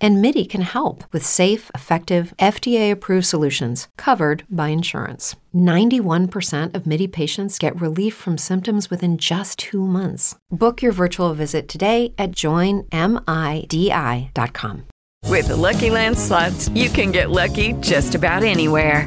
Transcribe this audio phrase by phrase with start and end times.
[0.00, 5.36] And MIDI can help with safe, effective, FDA approved solutions covered by insurance.
[5.54, 10.34] 91% of MIDI patients get relief from symptoms within just two months.
[10.50, 12.90] Book your virtual visit today at joinmidi.com.
[15.28, 19.06] With the Lucky Land slots, you can get lucky just about anywhere.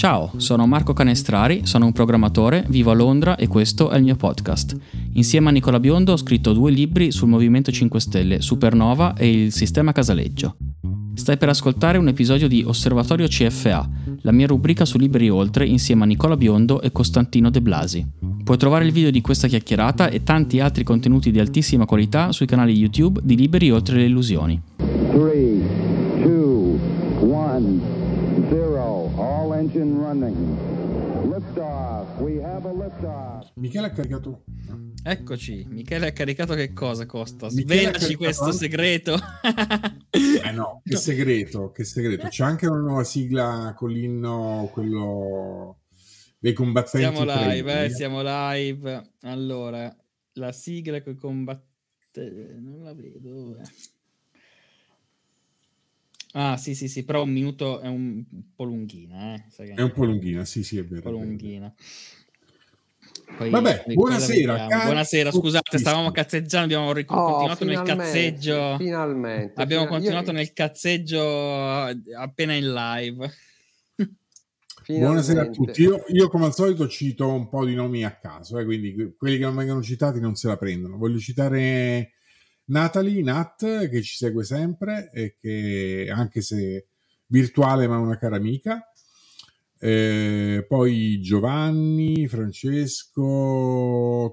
[0.00, 4.16] Ciao, sono Marco Canestrari, sono un programmatore, vivo a Londra e questo è il mio
[4.16, 4.74] podcast.
[5.12, 9.52] Insieme a Nicola Biondo ho scritto due libri sul Movimento 5 Stelle, Supernova e il
[9.52, 10.56] Sistema Casaleggio.
[11.12, 13.90] Stai per ascoltare un episodio di Osservatorio CFA,
[14.22, 18.06] la mia rubrica su Liberi Oltre insieme a Nicola Biondo e Costantino De Blasi.
[18.42, 22.46] Puoi trovare il video di questa chiacchierata e tanti altri contenuti di altissima qualità sui
[22.46, 24.62] canali YouTube di Liberi Oltre le Illusioni.
[24.78, 25.89] 3,
[29.70, 31.30] engine running.
[31.30, 32.18] Liftoff.
[32.20, 33.50] We have a liftoff.
[33.54, 34.42] Michele ha caricato.
[35.02, 37.48] Eccoci, Michele ha caricato che cosa Costa?
[37.48, 39.16] Svelaci questo anche- segreto.
[40.10, 42.26] Eh no, che segreto, che segreto.
[42.28, 45.80] C'è anche una nuova sigla con l'inno, quello
[46.38, 46.98] dei combattenti.
[46.98, 47.84] Siamo live, ucraini.
[47.84, 49.12] eh, siamo live.
[49.22, 49.94] Allora,
[50.34, 51.68] la sigla che combatte...
[52.58, 53.18] Non la vedo.
[53.20, 53.62] dov'è?
[56.32, 59.44] Ah, sì, sì, sì, però un minuto è un po' lunghina, eh.
[59.48, 61.08] sai che- È un po' lunghina, sì, sì, è vero.
[61.10, 61.74] un po' lunghina.
[63.36, 68.76] Poi- Vabbè, buonasera, Buonasera, scusate, stavamo cazzeggiando, abbiamo ric- Oh, continuato nel cazzeggio.
[68.78, 69.60] Finalmente.
[69.60, 71.20] Abbiamo fina- continuato io- nel cazzeggio
[72.16, 73.30] appena in live.
[74.86, 75.82] Buonasera a tutti.
[75.82, 79.14] Io, io, come al solito cito un po' di nomi a caso, eh, quindi que-
[79.16, 80.96] quelli che non vengono citati non se la prendono.
[80.96, 82.12] Voglio citare
[82.66, 86.86] Natalie, Nat, che ci segue sempre e che anche se
[87.26, 88.84] virtuale ma una cara amica.
[89.82, 93.18] Eh, poi Giovanni, Francesco,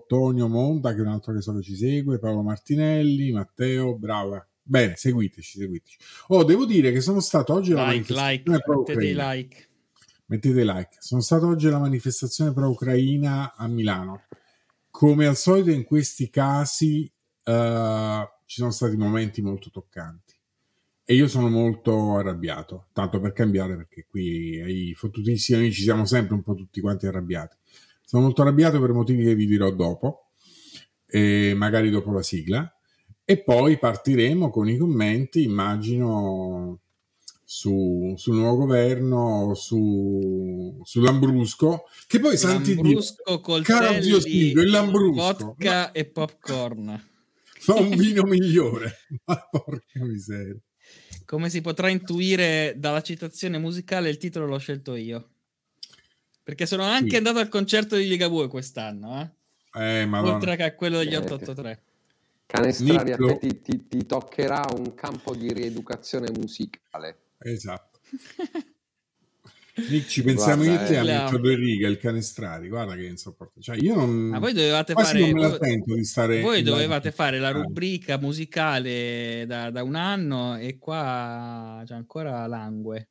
[0.05, 4.45] Tonio Monta, che è un altro che so che ci segue, Paolo Martinelli, Matteo, brava.
[4.61, 5.97] Bene, seguiteci, seguiteci.
[6.27, 9.69] Oh, devo dire che sono stato oggi alla Like, like, manifestazione pro mettete like.
[10.25, 10.97] Mettete like.
[10.99, 14.23] Sono stato oggi alla manifestazione pro Ucraina a Milano.
[14.89, 17.09] Come al solito in questi casi
[17.47, 20.35] eh, ci sono stati momenti molto toccanti
[21.09, 26.35] e io sono molto arrabbiato, tanto per cambiare perché qui ai fottutissimi amici siamo sempre
[26.35, 27.55] un po' tutti quanti arrabbiati.
[28.03, 30.31] Sono molto arrabbiato per motivi che vi dirò dopo,
[31.07, 32.69] e magari dopo la sigla,
[33.23, 36.81] e poi partiremo con i commenti, immagino,
[37.45, 45.45] su, sul nuovo governo, su, Lambrusco, che poi santi Dio, caro coltelli, Silvio, il Lambrusco,
[45.45, 47.15] vodka e popcorn.
[47.73, 50.55] Fa un vino migliore, ma porca miseria.
[51.25, 55.29] Come si potrà intuire dalla citazione musicale, il titolo l'ho scelto io.
[56.43, 57.15] Perché sono anche Sì.
[57.17, 59.21] andato al concerto di Ligabue quest'anno,
[59.73, 59.99] eh?
[60.01, 60.35] Eh, madonna.
[60.35, 61.83] oltre che a quello degli Eh, 883.
[62.45, 63.37] Canestrari, a Niclo.
[63.37, 67.17] te ti, ti- ti toccherà un campo di rieducazione musicale.
[67.39, 67.99] Esatto.
[69.89, 71.13] Nick, ci pensiamo Guarda, io e te eh.
[71.13, 73.63] a due righe il canestrari, guarda che insopportabile.
[73.63, 75.23] Cioè, io non, Ma voi dovevate quasi fare...
[75.25, 77.51] non me la voi- sento di stare Voi dovevate fare la Ah.
[77.51, 83.09] rubrica musicale da, da un anno e qua c'è ancora langue.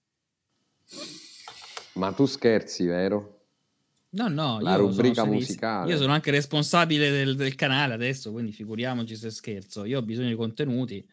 [1.95, 3.33] Ma tu scherzi, vero?
[4.11, 5.91] No, no, La rubrica musicale.
[5.91, 9.85] Io sono anche responsabile del, del canale adesso, quindi figuriamoci se scherzo.
[9.85, 11.07] Io ho bisogno di contenuti.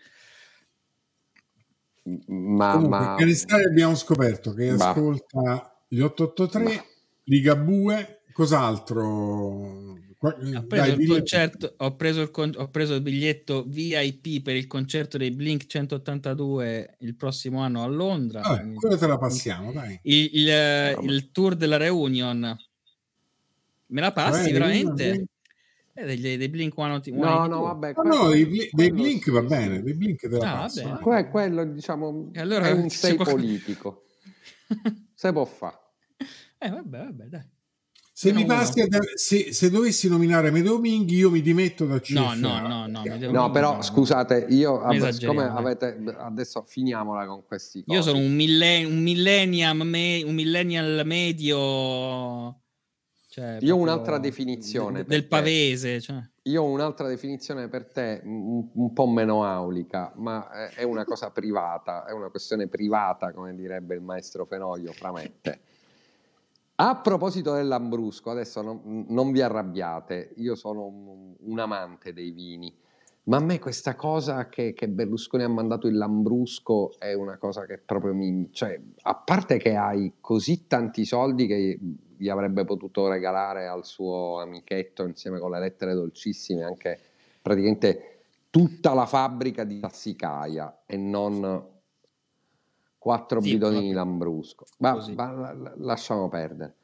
[2.03, 3.15] Ma, Comunque, ma...
[3.17, 6.85] Canestrari abbiamo scoperto che Ma- ascolta gli 883,
[7.23, 9.97] Ligabue, cos'altro?
[10.17, 14.55] Qua- Ho preso, dai, concerto, ho, preso il con- ho preso il biglietto VIP per
[14.55, 18.41] il concerto dei Blink 182 il prossimo anno a Londra.
[18.41, 19.99] Vabbè, quello te la passiamo, dai.
[20.03, 22.55] il, il, eh, il tour della Reunion.
[23.85, 25.25] Me la passi Cioè, veramente?
[25.95, 27.23] Eh, degli, dei Blink 182.
[27.23, 27.93] No, no, vabbè.
[27.93, 30.81] Quello- no, dei, Bli- dei Blink va bene, dei Blink te la Ah, passo.
[30.87, 31.01] vabbè.
[31.01, 34.05] Que- quello, diciamo, E allora è un sei può- politico.
[35.13, 35.77] Se può fare.
[36.57, 37.51] Eh, vabbè, vabbè, dai.
[38.15, 41.99] Se, mi passi a- se, se dovessi nominare Medeo Minghi, io mi dimetto da No,
[41.99, 42.33] CFA.
[42.35, 43.01] no, no, no.
[43.03, 44.81] mi devo- No, però scusate, io
[45.11, 45.47] siccome eh.
[45.47, 47.97] avete adesso finiamola con questi cosi.
[47.97, 52.61] Io sono un, millen- un millennium, me- un millennial medio.
[53.33, 55.99] Cioè, Io ho un'altra definizione Del, pavese.
[55.99, 56.21] Cioè.
[56.43, 61.03] Io ho un'altra definizione per te, un, un po' meno aulica, ma è- è una
[61.03, 65.59] cosa privata, è una questione privata, come direbbe il maestro Fenoglio, fra me e te.
[66.75, 72.71] A proposito dell'Ambrusco, adesso non, non vi arrabbiate, io sono un, un amante dei vini,
[73.25, 77.65] ma a me questa cosa che, che Berlusconi ha mandato il Lambrusco è una cosa
[77.65, 78.49] che proprio mi...
[78.51, 81.79] cioè, a parte che hai così tanti soldi che
[82.17, 86.99] gli avrebbe potuto regalare al suo amichetto insieme con le lettere dolcissime anche
[87.41, 91.71] praticamente tutta la fabbrica di Tassicaia e non
[92.97, 94.65] quattro Sì, bidoni di Lambrusco.
[94.79, 96.75] Ma, ma la- la- lasciamo perdere.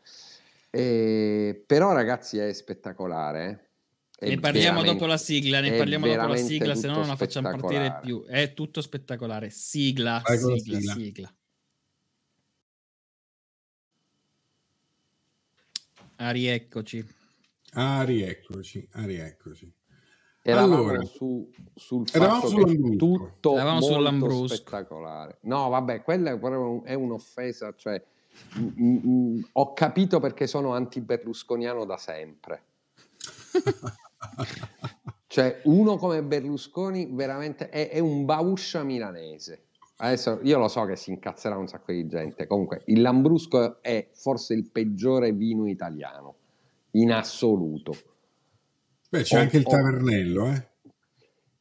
[0.70, 3.50] E- però ragazzi è spettacolare.
[3.50, 3.68] eh.
[4.26, 7.16] È Ne parliamo dopo la sigla, ne parliamo dopo la sigla, se no non la
[7.16, 8.26] facciamo partire più.
[8.26, 9.50] È tutto spettacolare.
[9.50, 10.94] Sigla, sigla, sigla.
[10.94, 11.34] sigla.
[16.22, 17.06] Ah, rieccoci.
[17.74, 19.74] Ah, rieccoci, ah, rieccoci.
[20.42, 25.38] Eravamo Allora, su, sul eravamo fatto tutto Eravamo molto spettacolare.
[25.42, 26.32] No, vabbè, quella
[26.84, 28.02] è, un'offesa, cioè
[28.58, 32.64] mm, mm, ho capito perché sono anti-berlusconiano da sempre.
[35.30, 39.68] Cioè, uno come Berlusconi veramente è, è un bauscia milanese.
[40.02, 42.48] Adesso io lo so che si incazzerà un sacco di gente.
[42.48, 46.36] Comunque, il Lambrusco è forse il peggiore vino italiano
[46.92, 47.94] in assoluto.
[49.10, 49.70] Beh, c'è Oh, anche il oh.
[49.70, 50.68] tavernello, eh?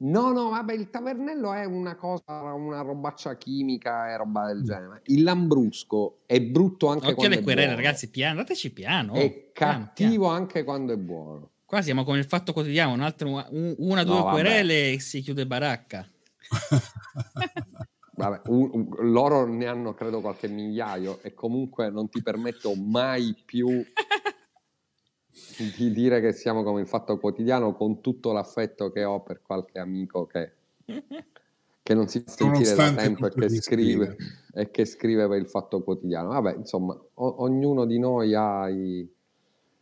[0.00, 4.46] No, no, vabbè, il tavernello è una cosa, una robaccia chimica e roba Mm.
[4.46, 5.00] del genere.
[5.06, 7.82] Il Lambrusco è brutto anche Occhio quando è querele, buono.
[7.82, 9.14] ragazzi, piano, andateci piano.
[9.14, 10.37] È piano, cattivo piano.
[10.37, 11.50] anche quando è buono.
[11.64, 14.31] Qua siamo con il fatto quotidiano, un altro, un- una, No, due vabbè.
[14.31, 16.06] querele e si chiude baracca.
[18.19, 23.32] Vabbè, un- un- loro ne hanno credo qualche migliaio e comunque non ti permetto mai
[23.44, 23.69] più
[25.76, 29.79] di dire che siamo come il Fatto Quotidiano con tutto l'affetto che ho per qualche
[29.79, 30.53] amico che,
[31.82, 34.17] che non si sentire da tempo e che scrive,
[34.53, 36.29] e che scrive per il Fatto Quotidiano.
[36.31, 39.09] Vabbè, insomma, o- ognuno di noi ha i,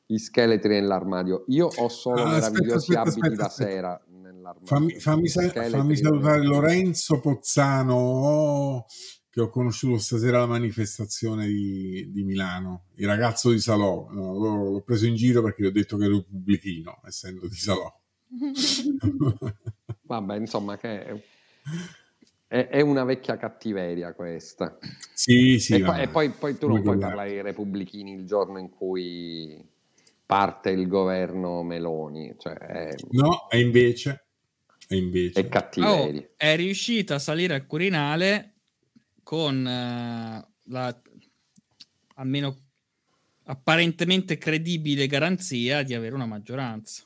[0.08, 1.44] i scheletri nell'armadio.
[1.48, 4.04] Io ho solo Ah, meravigliosi aspetta, abiti aspetta, da sera
[4.46, 4.66] nell'armadio.
[4.66, 8.86] Fammi, fammi sa- Scheletri fammi salutare Lorenzo Pozzano,
[9.28, 14.08] che ho conosciuto stasera alla manifestazione di, di Milano, il ragazzo di Salò.
[14.10, 17.92] No, l'ho, preso in giro perché gli ho detto che ero pubblichino, essendo di Salò.
[20.02, 21.22] Vabbè, insomma, che è,
[22.46, 24.78] è- è una vecchia cattiveria questa.
[25.12, 25.74] sì, sì.
[25.74, 26.02] e, poi, vabbè.
[26.02, 29.74] e poi- poi tu non puoi parlare ai repubblichini il giorno in cui
[30.24, 34.25] parte il governo Meloni, cioè è, No, e invece...
[34.88, 35.40] E invece...
[35.40, 36.20] è cattiveria.
[36.20, 38.54] Oh, è riuscita a salire al Quirinale
[39.22, 41.02] con eh, la
[42.18, 42.56] almeno
[43.44, 47.02] apparentemente credibile garanzia di avere una maggioranza.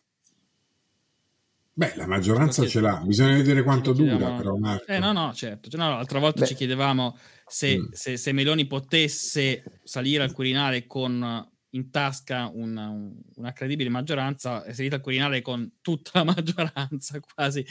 [1.73, 4.56] Beh, la maggioranza ce l'ha, bisogna vedere quanto dura, chiediamo- però.
[4.56, 4.85] Marco.
[4.87, 5.71] Eh, no, no, certo.
[5.71, 6.47] Cioè, no, l'altra volta Beh.
[6.47, 7.17] ci chiedevamo
[7.47, 7.87] se, Mm.
[7.93, 14.64] se- se Meloni potesse salire al Quirinale con in tasca una, un- una credibile maggioranza,
[14.64, 17.64] è salita al Quirinale con tutta la maggioranza quasi.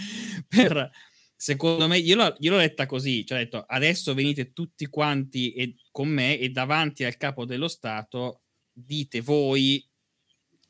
[0.47, 0.89] Per,
[1.35, 5.53] secondo me, io l'ho, io l'ho letta così: cioè, ho detto adesso venite tutti quanti
[5.53, 8.41] e- con me e davanti al capo dello Stato
[8.71, 9.85] dite voi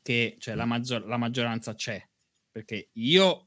[0.02, 2.02] che cioè, la, maggior- la maggioranza c'è.
[2.52, 3.44] Perché io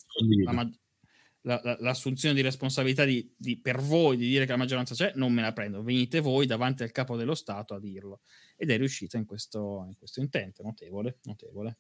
[1.42, 5.12] la- la- l'assunzione di responsabilità di, di- per voi di dire che la maggioranza c'è,
[5.16, 5.84] non me la prendo.
[5.84, 8.22] Venite voi davanti al capo dello Stato a dirlo.
[8.56, 11.78] Ed è riuscita in questo, in questo intento, notevole, notevole.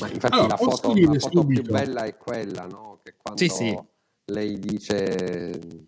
[0.00, 3.00] Ma infatti Allora, la foto, la foto più bella è quella, no?
[3.02, 3.78] Che quando Sì, sì.
[4.26, 5.86] lei dice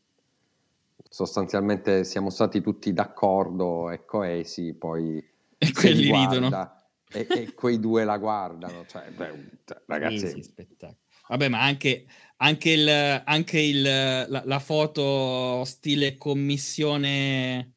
[1.09, 5.23] sostanzialmente siamo stati tutti d'accordo e coesi, poi
[5.59, 6.79] E quelli li guarda ridono.
[7.13, 10.99] E, e quei due la guardano, cioè, beh, cioè, ragazzi, Sì, sì, spettacolo.
[11.29, 12.07] Vabbè, ma anche,
[12.39, 17.75] anche, il, anche il, la, la foto stile commissione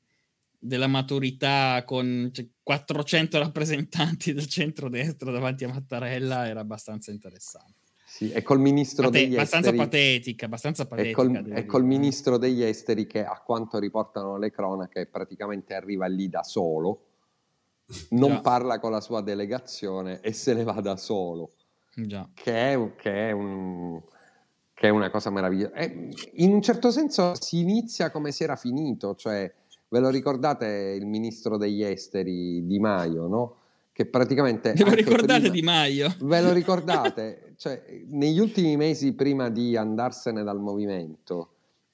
[0.63, 7.91] della maturità con cioè, 400 rappresentanti del centrodestra davanti a Mattarella era abbastanza interessante.
[8.05, 11.15] sì, e col ministro Pate- degli abbastanza esteri patetica, abbastanza patetica.
[11.15, 16.05] col, devo e col ministro degli esteri che a quanto riportano le cronache praticamente arriva
[16.07, 17.07] lì da solo,
[18.11, 18.39] non Già.
[18.41, 21.51] parla con la sua delegazione e se ne va da solo.
[21.95, 22.27] Già.
[22.33, 24.01] che è, che è un-
[24.73, 25.73] che è una cosa meravigliosa.
[25.75, 29.53] E, in un certo senso si inizia come si era finito, cioè
[29.93, 33.55] ve lo ricordate il ministro degli esteri Di Maio, no?
[33.91, 34.73] che praticamente...
[34.73, 36.15] Ve lo ricordate prima- Di Maio?
[36.21, 37.53] Ve lo ricordate?
[37.57, 41.49] cioè, negli ultimi mesi prima di andarsene dal movimento,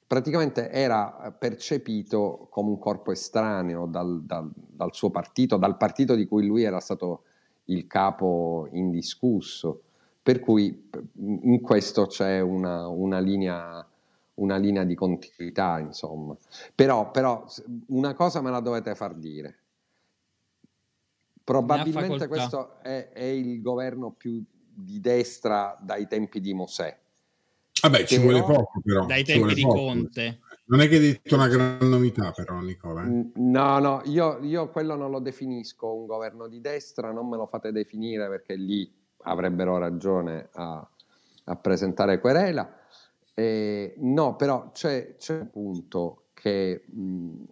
[0.08, 6.26] praticamente era percepito come un corpo estraneo dal, dal- dal suo partito, dal partito di
[6.26, 7.24] cui lui era stato
[7.66, 9.82] il capo indiscusso.
[10.24, 13.86] Per cui in questo c'è una, una linea,
[14.40, 16.36] una linea di continuità, insomma.
[16.74, 17.46] Però, però
[17.88, 19.58] una cosa me la dovete far dire.
[21.44, 26.98] Probabilmente questo è, è il governo più di destra dai tempi di Mosè.
[27.82, 29.06] Vabbè, ci Però- vuole poco però.
[29.06, 29.76] Dai tempi di poco.
[29.76, 30.40] Conte.
[30.66, 33.04] Non è che hai detto una gran novità però, Nicola.
[33.04, 33.32] eh.
[33.36, 37.48] No, no, io, io quello non lo definisco un governo di destra, non me lo
[37.48, 38.92] fate definire perché lì
[39.24, 40.88] avrebbero ragione a,
[41.46, 42.78] a presentare querela.
[43.40, 47.44] Eh, no, però c'è, c'è un punto che mh,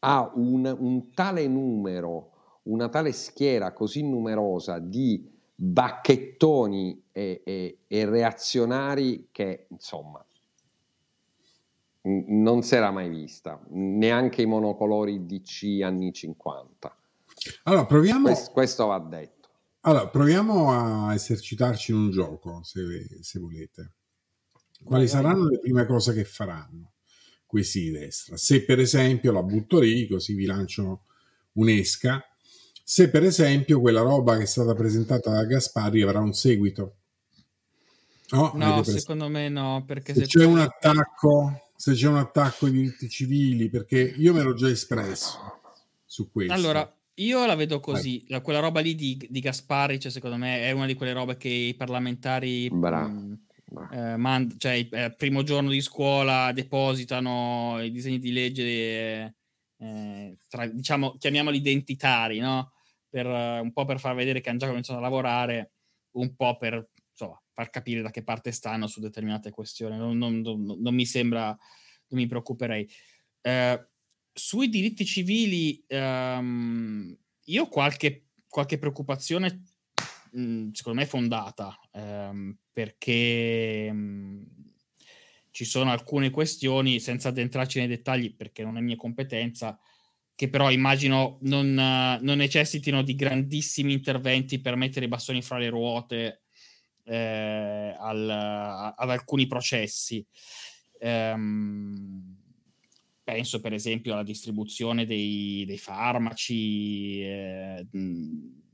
[0.00, 8.04] ha un, un tale numero, una tale schiera così numerosa di bacchettoni e, e- e
[8.04, 10.22] reazionari che, insomma,
[12.02, 16.94] non si era mai vista, neanche i monocolori DC anni 50.
[17.62, 19.48] Allora, proviamo, Quest- questo va detto.
[19.80, 22.82] allora, proviamo a esercitarci in un gioco, se,
[23.22, 23.92] se volete.
[24.84, 25.22] Quali Vai, vai.
[25.22, 26.92] saranno le prime cose che faranno
[27.46, 28.36] questi di destra?
[28.36, 31.04] Se per esempio la butto lì, così vi lancio
[31.52, 32.22] un'esca,
[32.84, 36.94] se per esempio quella roba che è stata presentata da Gaspari avrà un seguito.
[38.30, 42.72] No, No, secondo me no, perché se c'è un attacco, se c'è un attacco ai
[42.72, 45.38] diritti civili, perché io me l'ho già espresso
[46.04, 46.52] su questo.
[46.52, 50.60] Allora, io la vedo così, la- quella roba lì di, di Gaspari, cioè, secondo me
[50.60, 53.38] è una di quelle robe che i parlamentari Bravo.
[53.70, 53.92] Bravo.
[53.92, 59.36] eh, mand- cioè il eh, primo giorno di scuola depositano i disegni di legge,
[59.78, 62.72] eh, tra- diciamo, chiamiamoli identitari, no?
[63.08, 65.72] Per, eh, un po' per far vedere che hanno già cominciato a lavorare,
[66.12, 69.96] un po' per insomma, far capire da che parte stanno su determinate questioni.
[69.96, 72.88] Non, non- non- non mi sembra, non mi preoccuperei.
[73.40, 73.88] Eh,
[74.32, 79.62] sui diritti civili, ehm, io qualche, qualche preoccupazione,
[80.72, 84.46] secondo me fondata, ehm, perché mh,
[85.50, 89.78] ci sono alcune questioni, senza addentrarci nei dettagli, perché non è mia competenza,
[90.34, 95.68] che però immagino non, non necessitino di grandissimi interventi per mettere i bastoni fra le
[95.68, 96.42] ruote
[97.04, 100.24] eh, al- ad alcuni processi.
[101.00, 102.36] Ehm,
[103.24, 108.67] penso per esempio alla distribuzione dei, dei farmaci, eh, mh,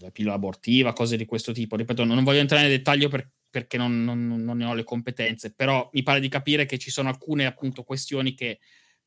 [0.00, 1.76] la pillola abortiva, cose di questo tipo.
[1.76, 5.54] Ripeto, non voglio entrare nel dettaglio per- perché non, non- non ne ho le competenze,
[5.54, 8.58] però mi pare di capire che ci sono alcune appunto questioni che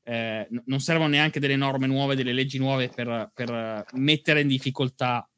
[0.03, 4.47] eh, non servono neanche delle norme nuove, delle leggi nuove per, per, eh, mettere in
[4.47, 5.29] difficoltà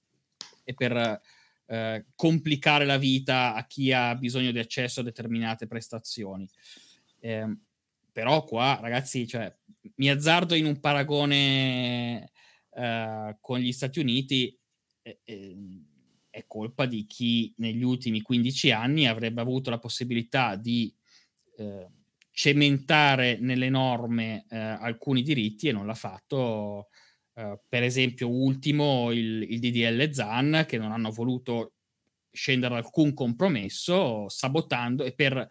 [0.64, 1.22] e per
[1.66, 6.48] eh, complicare la vita a chi ha bisogno di accesso a determinate prestazioni.
[7.20, 7.60] Ehm,
[8.12, 9.54] però qua, ragazzi, cioè,
[9.96, 12.32] mi azzardo in un paragone
[12.74, 14.58] eh, con gli Stati Uniti,
[15.02, 15.66] eh,
[16.30, 20.94] è colpa di chi negli ultimi 15 anni avrebbe avuto la possibilità di
[21.58, 21.88] eh,
[22.32, 26.88] cementare nelle norme eh, alcuni diritti e non l'ha fatto.
[27.36, 31.74] eh, per esempio, ultimo il, il DDL ZAN, che non hanno voluto
[32.32, 35.48] scendere alcun compromesso, sabotando e per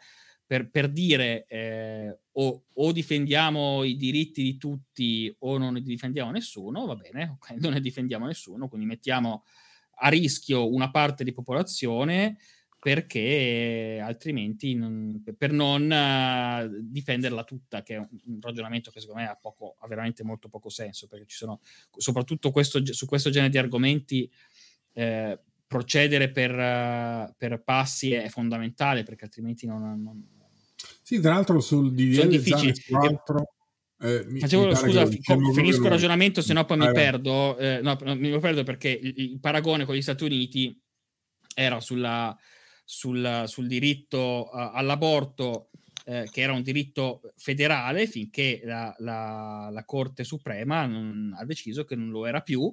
[0.50, 6.32] per, per dire eh, o, o difendiamo i diritti di tutti o non ne difendiamo
[6.32, 9.44] nessuno, va bene, non ne difendiamo nessuno, quindi mettiamo
[10.00, 12.36] a rischio una parte di popolazione
[12.80, 19.20] perché altrimenti non- per non eh, difenderla tutta, che è un, un ragionamento che secondo
[19.20, 21.60] me ha, poco, ha veramente molto poco senso, perché ci sono
[21.96, 24.28] soprattutto questo, su questo genere di argomenti
[24.94, 25.38] eh,
[25.68, 30.38] procedere per, eh, per passi è fondamentale perché altrimenti non, non-
[31.10, 32.72] Sì, tra l'altro sul Sono DDL difficili.
[32.72, 33.54] Zan 4
[33.98, 37.58] eh, mi- Facevo, mi scusa, proprio finisco il ragionamento, se no poi mi perdo.
[37.58, 40.80] eh, no, mi perdo perché il, il paragone con gli Stati Uniti
[41.52, 42.36] era sulla,
[42.84, 45.70] sul, sul diritto eh, all'aborto,
[46.04, 51.82] eh, che era un diritto federale, finché la, la- la Corte Suprema non- ha deciso
[51.82, 52.72] che non lo era più.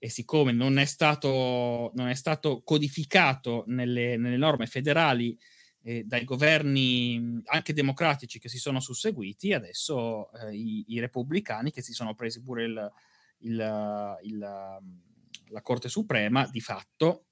[0.00, 5.38] E siccome non è stato, non è stato codificato nelle, nelle norme federali
[5.82, 11.82] eh, dai governi anche democratici che si sono susseguiti, adesso eh, i, i repubblicani che
[11.82, 12.92] si sono presi pure il,
[13.40, 17.24] il- il, la Corte Suprema, di fatto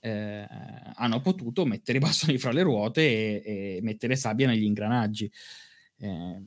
[0.00, 0.46] eh,
[0.94, 3.02] hanno potuto mettere i bastoni fra le ruote
[3.42, 5.30] e, e mettere sabbia negli ingranaggi.
[5.98, 6.42] Eh,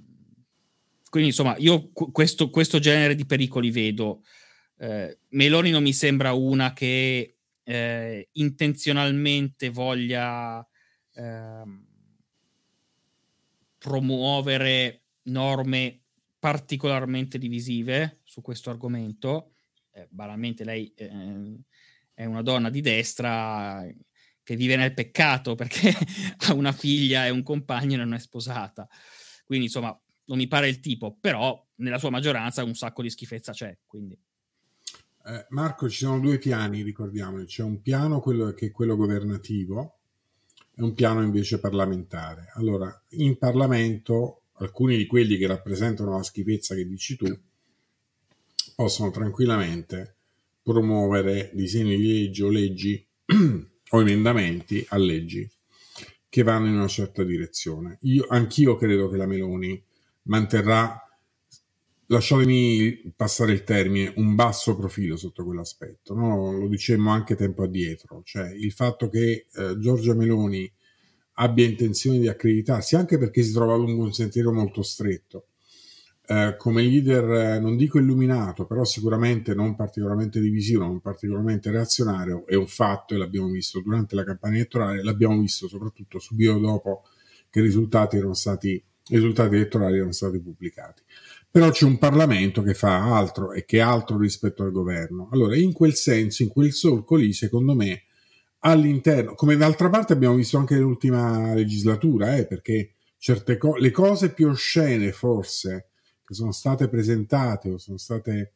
[1.09, 4.23] quindi insomma, io qu- questo, questo genere di pericoli vedo.
[4.77, 10.65] eh, Meloni non mi sembra una che eh, intenzionalmente voglia
[11.15, 11.85] ehm,
[13.77, 16.01] promuovere norme
[16.39, 19.53] particolarmente divisive su questo argomento.
[19.91, 21.59] Eh, banalmente lei eh,
[22.13, 23.85] è una donna di destra
[24.43, 25.91] che vive nel peccato perché
[26.47, 28.87] ha una figlia e un compagno e non è sposata.
[29.43, 33.51] Quindi, insomma, non mi pare il tipo, però nella sua maggioranza un sacco di schifezza
[33.51, 33.77] c'è.
[33.85, 34.17] Quindi.
[35.25, 37.45] Eh, Marco, ci sono due piani, ricordiamoli.
[37.45, 39.94] C'è un piano quello che è quello governativo
[40.75, 42.51] e un piano invece parlamentare.
[42.55, 47.25] Allora, in Parlamento alcuni di quelli che rappresentano la schifezza che dici tu
[48.75, 50.15] possono tranquillamente
[50.61, 53.05] promuovere disegni di legge o leggi
[53.89, 55.49] o emendamenti a leggi
[56.27, 57.97] che vanno in una certa direzione.
[58.01, 59.81] Io, anch'io credo che la Meloni
[60.23, 61.04] manterrà,
[62.07, 66.13] lasciatemi passare il termine, un basso profilo sotto quell'aspetto.
[66.13, 66.51] No?
[66.51, 70.71] Lo dicemmo anche tempo addietro, cioè il fatto che eh, Giorgia Meloni
[71.37, 75.47] abbia intenzione di accreditarsi, anche perché si trova lungo un sentiero molto stretto.
[76.27, 82.47] Eh, come leader, eh, non dico illuminato, però sicuramente non particolarmente divisivo, non particolarmente reazionario,
[82.47, 87.03] è un fatto e l'abbiamo visto durante la campagna elettorale, l'abbiamo visto soprattutto subito dopo
[87.49, 91.03] che i risultati, i risultati elettorali erano stati pubblicati.
[91.55, 95.29] Però c'è un Parlamento che fa altro e che è altro rispetto al governo.
[95.31, 98.03] Allora, in quel senso, in quel solco lì, secondo me,
[98.59, 104.33] all'interno, come d'altra parte abbiamo visto anche nell'ultima legislatura, eh, perché certe co- le cose
[104.33, 105.91] più oscene forse
[106.25, 108.55] che sono state presentate o sono state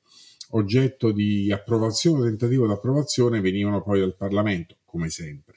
[0.50, 5.56] oggetto di approvazione o tentativo di approvazione venivano poi dal Parlamento, come sempre.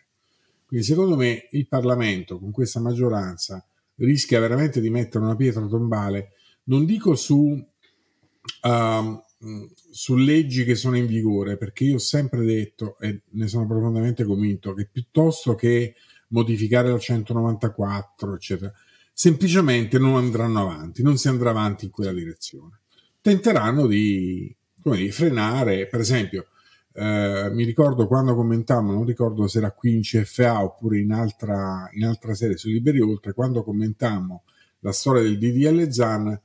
[0.64, 6.34] Quindi secondo me il Parlamento con questa maggioranza rischia veramente di mettere una pietra tombale,
[6.64, 7.36] non dico su
[8.62, 9.22] uh,
[9.90, 14.24] su leggi che sono in vigore, perché io ho sempre detto e ne sono profondamente
[14.24, 15.94] convinto che piuttosto che
[16.28, 18.72] modificare la 194, eccetera,
[19.12, 22.80] semplicemente non andranno avanti, non si andrà avanti in quella direzione.
[23.20, 26.46] Tenteranno di, di frenare, per esempio,
[26.94, 31.88] eh, mi ricordo quando commentammo, non ricordo se era qui in CFA oppure in altra,
[31.94, 34.44] in altra serie su Liberi Oltre, quando commentammo
[34.80, 36.40] la storia del DDL ZAN,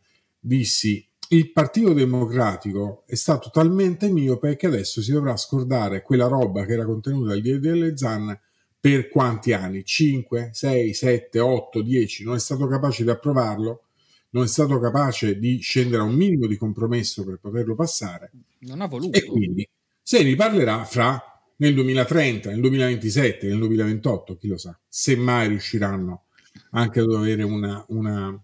[0.47, 6.65] dissi il Partito Democratico è stato talmente miope che adesso si dovrà scordare quella roba
[6.65, 8.39] che era contenuta nel DDL ZAN
[8.79, 9.83] per quanti anni?
[9.83, 12.23] 5, 6, 7, 8, 10.
[12.23, 13.87] Non è stato capace di approvarlo,
[14.29, 18.31] non è stato capace di scendere a un minimo di compromesso per poterlo passare.
[18.59, 19.17] Non ha voluto.
[19.17, 19.67] E quindi
[20.01, 21.21] se ne parlerà fra
[21.57, 26.23] nel 2030, nel 2027, nel 2028, chi lo sa, se mai riusciranno
[26.71, 28.41] anche ad avere una, una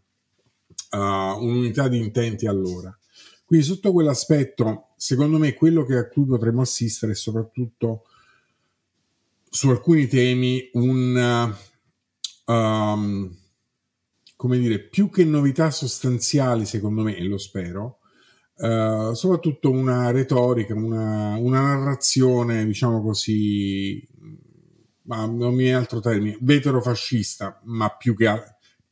[0.93, 2.97] uh, un'unità di intenti allora.
[3.45, 8.05] Quindi sotto quell'aspetto, secondo me quello che a cui potremmo assistere è soprattutto
[9.49, 11.53] su alcuni temi un
[12.45, 13.37] um,
[14.35, 17.99] come dire, più che novità sostanziali, secondo me, e lo spero,
[18.55, 24.05] uh, soprattutto una retorica, una, una, narrazione, diciamo così,
[25.03, 28.27] ma non mi è altro termine, veterofascista, ma più che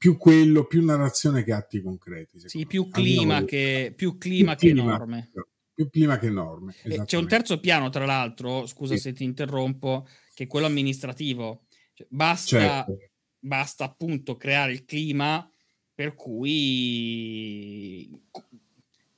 [0.02, 2.42] più quello, più narrazione che atti concreti.
[2.50, 5.30] Sì, più clima, che, più clima, più che, clima norme.
[5.76, 6.74] Più clima che norme.
[7.06, 9.00] C'è un terzo piano, tra l'altro, scusa sì.
[9.02, 11.66] se ti interrompo, che è quello amministrativo.
[11.94, 12.98] Cioè, basta, certo.
[13.38, 15.48] basta appunto creare il clima
[15.94, 18.10] per cui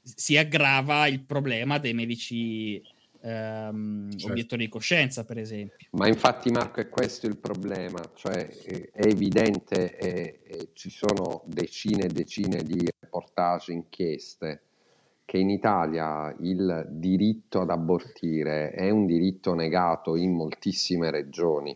[0.02, 2.84] si aggrava il problema dei medici
[3.24, 4.28] ehm, certo.
[4.28, 5.88] obiettori di coscienza, per esempio.
[5.92, 8.48] Ma infatti, Marco, è questo il problema, cioè
[8.92, 14.62] è evidente e, e ci sono decine e decine di reportage, inchieste
[15.26, 21.76] che in Italia il diritto ad abortire è un diritto negato in moltissime regioni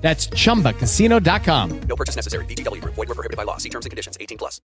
[0.00, 1.80] That's chumbacasino.com.
[1.88, 2.44] No purchase necessary.
[2.46, 2.80] BGW.
[2.84, 3.58] Void were prohibited by law.
[3.58, 4.36] See terms and conditions 18+.
[4.38, 4.60] Plus.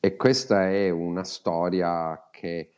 [0.00, 2.72] E questa è una storia che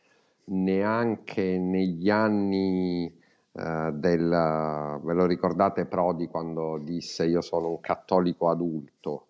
[0.45, 3.13] neanche negli anni
[3.51, 9.25] uh, del ve lo ricordate Prodi quando disse io sono un cattolico adulto.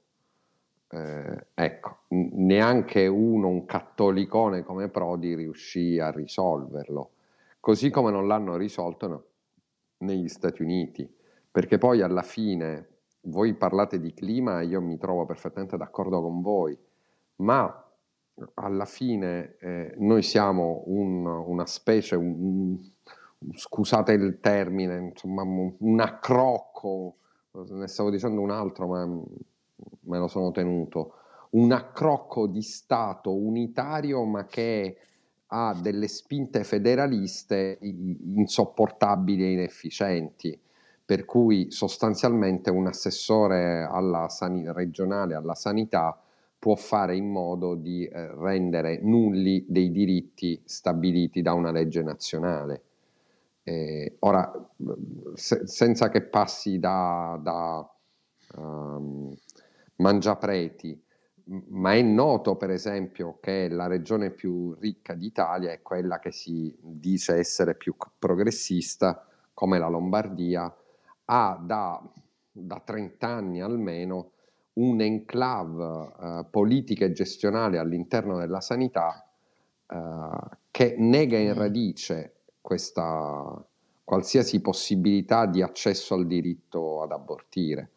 [0.89, 7.10] Eh, ecco, neanche uno, un cattolicone come Prodi riuscì a risolverlo,
[7.60, 9.23] così come non l'hanno risolto no,
[9.97, 11.16] negli Stati Uniti
[11.58, 12.88] perché poi alla fine
[13.22, 16.78] voi parlate di clima e io mi trovo perfettamente d'accordo con voi,
[17.38, 17.84] ma
[18.54, 22.78] alla fine eh, noi siamo un, una specie, un,
[23.56, 27.15] scusate il termine, insomma, un accrocco,
[27.54, 31.13] ne stavo dicendo un altro, ma me lo sono tenuto,
[31.54, 34.96] un accrocco di Stato unitario, ma che
[35.48, 40.65] ha delle spinte federaliste insopportabili e inefficienti.
[41.08, 46.22] Per cui sostanzialmente un assessore alla san- regionale alla sanità
[46.60, 52.82] può fare in modo di eh, rendere nulli dei diritti stabiliti da una legge nazionale.
[53.63, 54.52] Eh, ora,
[55.34, 57.89] se, senza che passi da, da
[58.58, 59.34] um,
[59.96, 61.02] mangiapreti,
[61.70, 66.76] ma è noto per esempio che la regione più ricca d'Italia è quella che si
[66.82, 70.70] dice essere più progressista, come la Lombardia,
[71.29, 72.01] ha da,
[72.51, 74.31] da 30 anni almeno
[74.73, 79.27] un enclave eh, politica e gestionale all'interno della sanità
[79.87, 81.57] eh, che nega in mm.
[81.57, 83.65] radice questa
[84.07, 87.89] qualsiasi possibilità di accesso al diritto ad abortire.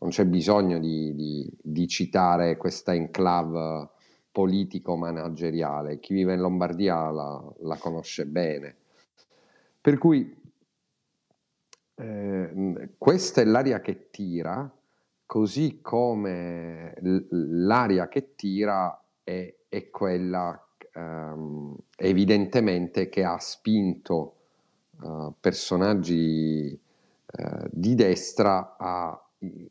[0.00, 3.88] Non c'è bisogno di, di, di citare questa enclave
[4.30, 8.76] politico-manageriale, chi vive in Lombardia la, la conosce bene.
[9.80, 10.36] Per cui
[11.98, 14.70] eh, questa è l'aria che tira,
[15.26, 16.94] così come
[17.30, 24.34] l'aria che tira è, è quella ehm, evidentemente che ha spinto
[25.00, 26.80] uh, personaggi
[27.26, 29.22] uh, di destra a,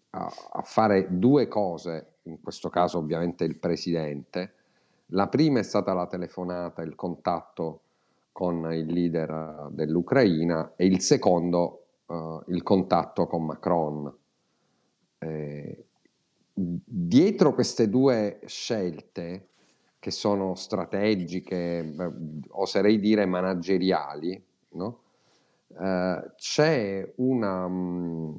[0.09, 4.53] a, a, fare due cose, in questo caso ovviamente il presidente.
[5.11, 7.81] La prima è stata la telefonata, il contatto
[8.33, 14.17] con il leader dell'Ucraina e il secondo uh, il contatto con Macron.
[15.19, 15.85] Eh,
[16.53, 19.49] dietro queste due scelte
[19.99, 21.95] che sono strategiche,
[22.49, 25.01] oserei dire manageriali, no?
[25.79, 28.37] eh, c'è, una, mm,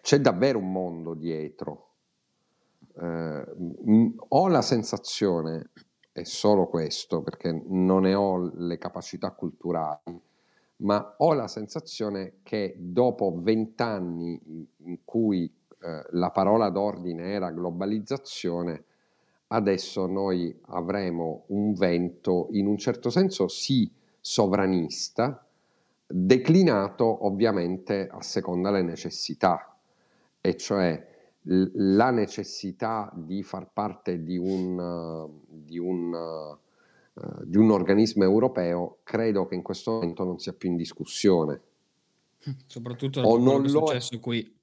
[0.00, 1.88] c'è davvero un mondo dietro.
[2.96, 3.44] Eh,
[4.28, 5.70] ho la sensazione,
[6.12, 10.20] è solo questo, perché non ne ho le capacità culturali,
[10.84, 14.40] ma ho la sensazione che dopo vent'anni
[14.84, 18.84] in cui eh, la parola d'ordine era globalizzazione,
[19.48, 25.46] adesso noi avremo un vento in un certo senso sì sovranista,
[26.06, 29.76] declinato ovviamente a seconda delle necessità,
[30.40, 31.06] e cioè
[31.42, 36.58] l- la necessità di far parte di un, di, un, uh,
[37.44, 41.60] di un organismo europeo credo che in questo momento non sia più in discussione.
[42.66, 44.58] Soprattutto dopo quello che è successo qui.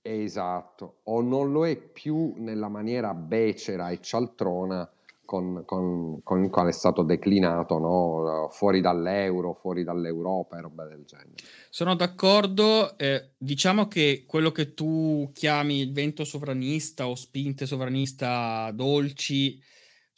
[0.00, 4.88] Esatto, o non lo è più nella maniera becera e cialtrona
[5.24, 8.48] con, con, con il quale è stato declinato, no?
[8.50, 11.34] fuori dall'euro, fuori dall'Europa e roba del genere.
[11.68, 18.70] Sono d'accordo, eh, diciamo che quello che tu chiami il vento sovranista o spinte sovranista
[18.72, 19.60] dolci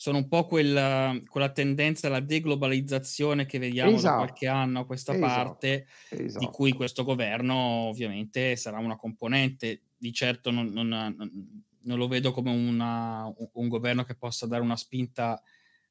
[0.01, 4.17] sono un po' quella, quella tendenza alla deglobalizzazione che vediamo esatto.
[4.17, 5.31] da qualche anno a questa esatto.
[5.31, 6.43] parte, esatto.
[6.43, 9.83] di cui questo governo ovviamente sarà una componente.
[9.99, 14.77] Di certo non, non, non lo vedo come una, un, governo che possa dare una
[14.77, 15.39] spinta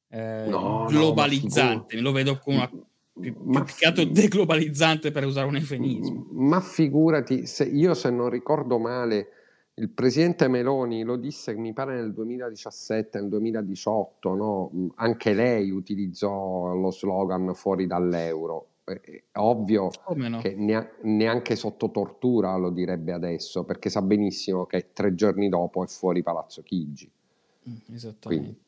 [0.08, 5.46] eh, no, globalizzante, no, lo vedo come una più, più che altro deglobalizzante per usare
[5.46, 6.26] un eufemismo.
[6.32, 9.28] Ma figurati, se io se non ricordo male
[9.74, 14.92] il presidente Meloni lo disse, mi pare nel 2017, nel 2018, no?
[14.96, 18.66] anche lei utilizzò lo slogan fuori dall'euro.
[18.84, 20.40] È ovvio no?
[20.40, 20.56] che
[21.02, 26.22] neanche sotto tortura lo direbbe adesso, perché sa benissimo che tre giorni dopo è fuori
[26.22, 27.10] Palazzo Chigi.
[27.68, 28.26] Mm, esattamente.
[28.26, 28.58] Quindi,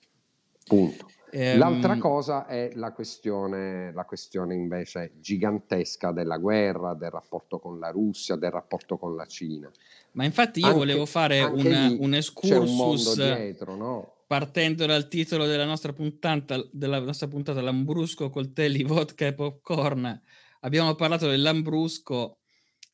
[0.65, 1.07] punto.
[1.35, 1.59] Ehm...
[1.59, 7.91] L'altra cosa è la questione, la questione invece gigantesca della guerra, del rapporto con la
[7.91, 9.71] Russia, del rapporto con la Cina.
[10.13, 14.13] Ma infatti io anche, volevo fare un, un excursus un dietro, no?
[14.27, 20.23] partendo dal titolo della nostra puntata, della nostra puntata Lambrusco, coltelli, vodka e popcorn.
[20.61, 22.39] Abbiamo parlato del Lambrusco,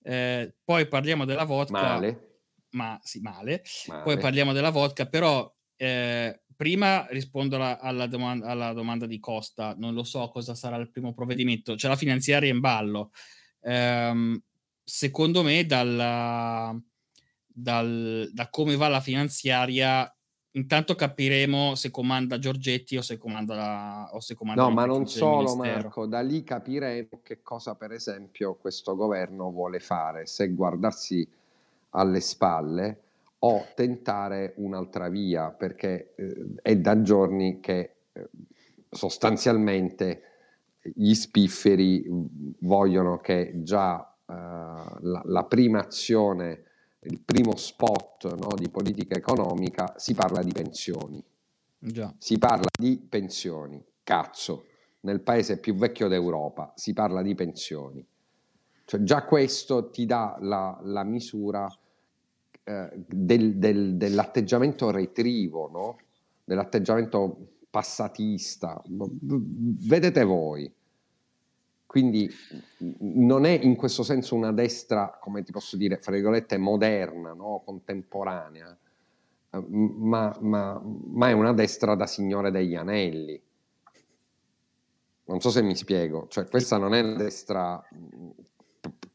[0.03, 1.81] eh, poi parliamo della vodka.
[1.81, 2.40] Male.
[2.70, 3.62] Ma sì, male.
[3.87, 4.03] male.
[4.03, 9.77] Poi parliamo della vodka, però eh, prima rispondo alla, alla, domanda, alla, domanda, di Costa.
[9.79, 11.77] Non lo so cosa sarà il primo provvedimento.
[11.77, 13.12] C'è la finanziaria in ballo.
[13.61, 14.42] Eh,
[14.83, 16.77] secondo me, dalla,
[17.47, 20.12] dal, da come va la finanziaria
[20.53, 25.07] intanto capiremo se comanda Giorgetti o se comanda la, o se comanda No, ma non
[25.07, 25.55] solo.
[25.55, 31.25] Marco, da lì capiremo che cosa per esempio questo governo vuole fare, se guardarsi
[31.90, 33.03] alle spalle
[33.40, 38.29] o tentare un'altra via, perché eh, è da giorni che eh,
[38.90, 40.22] sostanzialmente
[40.94, 42.05] gli spifferi
[42.61, 46.64] vogliono che già eh, la, la prima azione,
[47.01, 51.22] il primo spot no, di politica economica si parla di pensioni.
[51.81, 52.12] Già.
[52.18, 54.64] Si parla di pensioni, cazzo,
[55.01, 58.05] nel paese più vecchio d'Europa si parla di pensioni.
[58.85, 61.68] Cioè, già questo ti dà la, la misura
[62.68, 65.96] eh, del- del- dell'atteggiamento retrivo, no?
[66.44, 68.83] dell'atteggiamento passatista.
[68.87, 70.70] Vedete voi.
[71.87, 72.28] Quindi
[72.98, 77.62] non è in questo senso una destra, come ti posso dire, fra virgolette, moderna, no?
[77.64, 78.76] contemporanea,
[79.50, 83.40] eh, ma, ma- ma è una destra da signore degli anelli.
[85.24, 87.83] Non so se mi spiego, cioè questa non è la destra,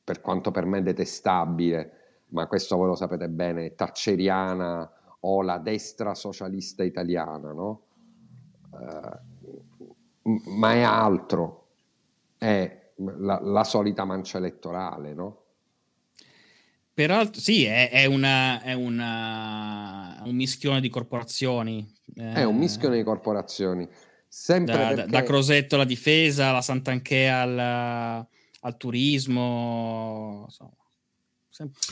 [0.03, 2.02] per quanto per me detestabile,
[2.33, 4.91] ma questo voi lo sapete bene, thatcheriana
[5.21, 7.81] o la destra socialista italiana, no?
[8.73, 9.19] Eh,
[10.23, 11.67] m- ma è altro,
[12.37, 15.41] è la, la solita mancia elettorale, no?
[16.91, 21.91] Peraltro, sì, è, è una, è una- un mischione di corporazioni.
[22.15, 23.87] È un eh, mischione di corporazioni,
[24.27, 25.09] sempre da, perché...
[25.11, 28.27] da Crosetto alla difesa, alla Sant'Anchea al,
[28.61, 30.71] al turismo, insomma,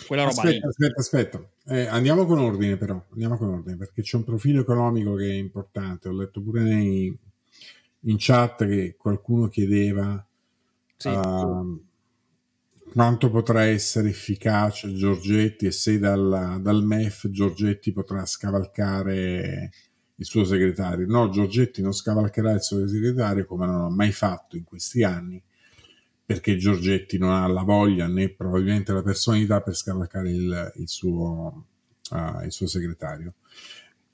[0.08, 0.60] quella roba lì.
[0.62, 1.50] Aspetta, aspetta, aspetta.
[1.66, 5.34] Eh, andiamo con ordine però, andiamo con ordine perché c'è un profilo economico che è
[5.34, 6.10] importante.
[6.10, 7.18] Ho letto pure nei-
[8.06, 10.26] in chat che qualcuno chiedeva
[10.98, 11.08] Sì.
[11.10, 11.82] ehm,
[12.94, 19.72] quanto potrà essere efficace Giorgetti e se dal, dal MEF Giorgetti potrà scavalcare
[20.16, 21.06] il suo segretario.
[21.08, 25.42] No, Giorgetti non scavalcherà il suo segretario come non ha mai fatto in questi anni
[26.32, 31.66] perché Giorgetti non ha la voglia né probabilmente la personalità per scavalcare il, il suo,
[32.12, 33.34] ah, il suo segretario.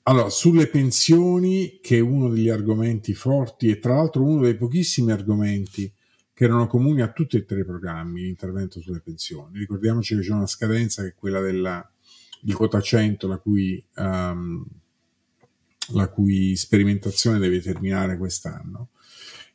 [0.02, 5.12] Allora, sulle pensioni, che è uno degli argomenti forti e tra l'altro uno dei pochissimi
[5.12, 5.92] argomenti
[6.34, 9.56] che erano comuni a tutti e tre i programmi, l'intervento sulle pensioni.
[9.56, 11.88] Ricordiamoci che c'è una scadenza che è quella della,
[12.40, 14.66] di quota 100, la cui, ehm,
[15.92, 18.88] la cui sperimentazione deve terminare quest'anno.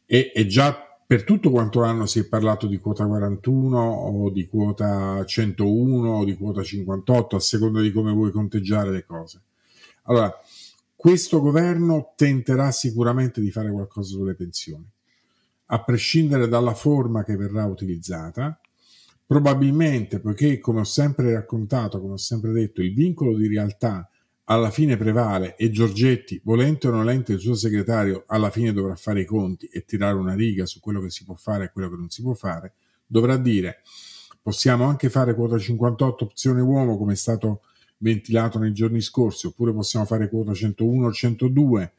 [0.06, 4.48] E, e già per tutto quanto l'anno si è parlato di quota 41 o di
[4.48, 9.42] quota 101 o di quota 58, a seconda di come vuoi conteggiare le cose.
[10.04, 10.34] Allora,
[10.96, 14.90] questo governo tenterà sicuramente di fare qualcosa sulle pensioni,
[15.68, 18.60] a prescindere dalla forma che verrà utilizzata.
[19.26, 24.08] Probabilmente, poiché come ho sempre raccontato, come ho sempre detto, il vincolo di realtà
[24.46, 29.22] alla fine prevale e Giorgetti, volente o nolente il suo segretario, alla fine dovrà fare
[29.22, 31.96] i conti e tirare una riga su quello che si può fare e quello che
[31.96, 32.74] non si può fare,
[33.06, 33.82] dovrà dire
[34.42, 37.62] possiamo anche fare quota 58 opzione uomo come è stato
[38.00, 41.94] ventilato nei giorni scorsi, oppure possiamo fare quota 101 o 102,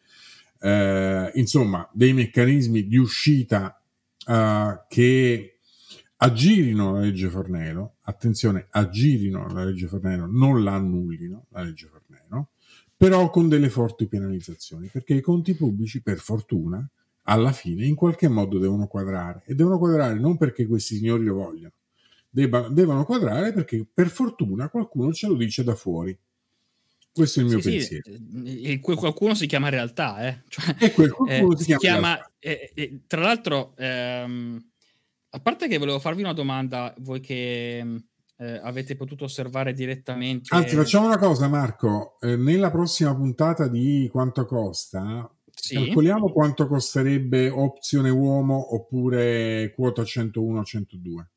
[0.61, 3.81] eh, insomma, dei meccanismi di uscita
[4.27, 5.59] eh, che
[6.17, 11.94] aggirino la legge Fornero, attenzione, aggirino la legge Fornero, non la annullino la legge Fornero,
[13.09, 16.89] però con delle forti penalizzazioni, perché i conti pubblici, per fortuna,
[17.25, 21.35] alla fine in qualche modo devono quadrare e devono quadrare non perché questi signori lo
[21.35, 21.73] vogliono,
[22.31, 26.17] debba- devono quadrare perché per fortuna qualcuno ce lo dice da fuori.
[27.13, 28.45] Questo è il mio Sì, sì, pensiero.
[28.45, 30.43] eh, e quel qualcuno si chiama realtà, eh.
[30.49, 32.33] Cioè, E quel qualcuno eh, si chiama realtà.
[32.41, 34.71] eh, eh, tra l'altro, ehm,
[35.31, 37.85] a parte che volevo farvi una domanda, voi che
[38.37, 40.55] eh, avete potuto osservare direttamente.
[40.55, 42.19] Anzi, facciamo una cosa, Marco.
[42.21, 45.75] Eh, nella prossima puntata di quanto costa, Sì.
[45.77, 51.29] calcoliamo quanto costerebbe opzione uomo oppure quota 101-102.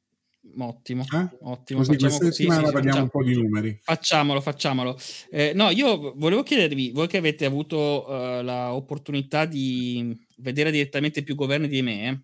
[0.60, 1.30] Ottimo, Eh?
[1.42, 1.80] ottimo.
[1.80, 3.80] Così facciamo questa settimana sì, sì, parliamo un facciamo- po' di numeri.
[3.84, 4.98] Facciamolo, facciamolo.
[5.30, 11.36] Eh, no, io volevo chiedervi, voi che avete avuto eh, l'opportunità di vedere direttamente più
[11.36, 12.24] governi di me,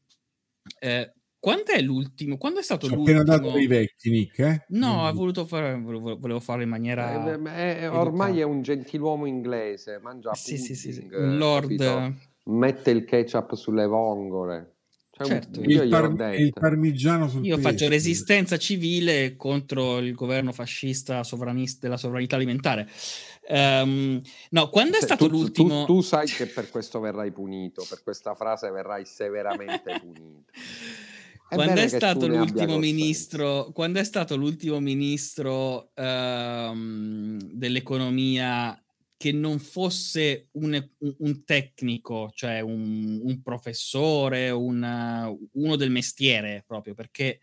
[0.79, 2.37] eh, quando è l'ultimo?
[2.37, 3.19] Quando è stato Ci ho l'ultimo?
[3.19, 4.39] appena dato dei vecchi, Nick.
[4.39, 4.65] Eh?
[4.69, 5.05] No, Mm.
[5.07, 7.35] ho voluto fare, volevo, farlo in maniera...
[7.35, 8.39] Eh, eh, ormai educata.
[8.39, 11.01] è un gentiluomo inglese, mangia Sì, sì, sì, sì.
[11.01, 11.63] pudding, Un lord...
[11.75, 12.15] capito?
[12.45, 14.69] mette il ketchup sulle vongole.
[15.11, 15.61] Cioè, Certo.
[15.61, 16.41] io il, par- detto.
[16.41, 17.89] il parmigiano sul Io faccio pesce.
[17.89, 22.89] resistenza civile contro il governo fascista sovranista della sovranità alimentare.
[23.47, 24.19] Ehm,
[24.51, 25.85] no, quando è Se- stato tu, tu- l'ultimo?
[25.85, 30.51] tu sai che per questo verrai punito, per questa frase verrai severamente punito.
[31.53, 33.71] È quando è stato l'ultimo ministro?
[33.73, 38.77] Quando è stato l'ultimo ministro ehm, dell'economia
[39.15, 40.89] che non fosse un,
[41.19, 47.39] un tecnico, cioè un, un professore, un, uno del mestiere proprio, perché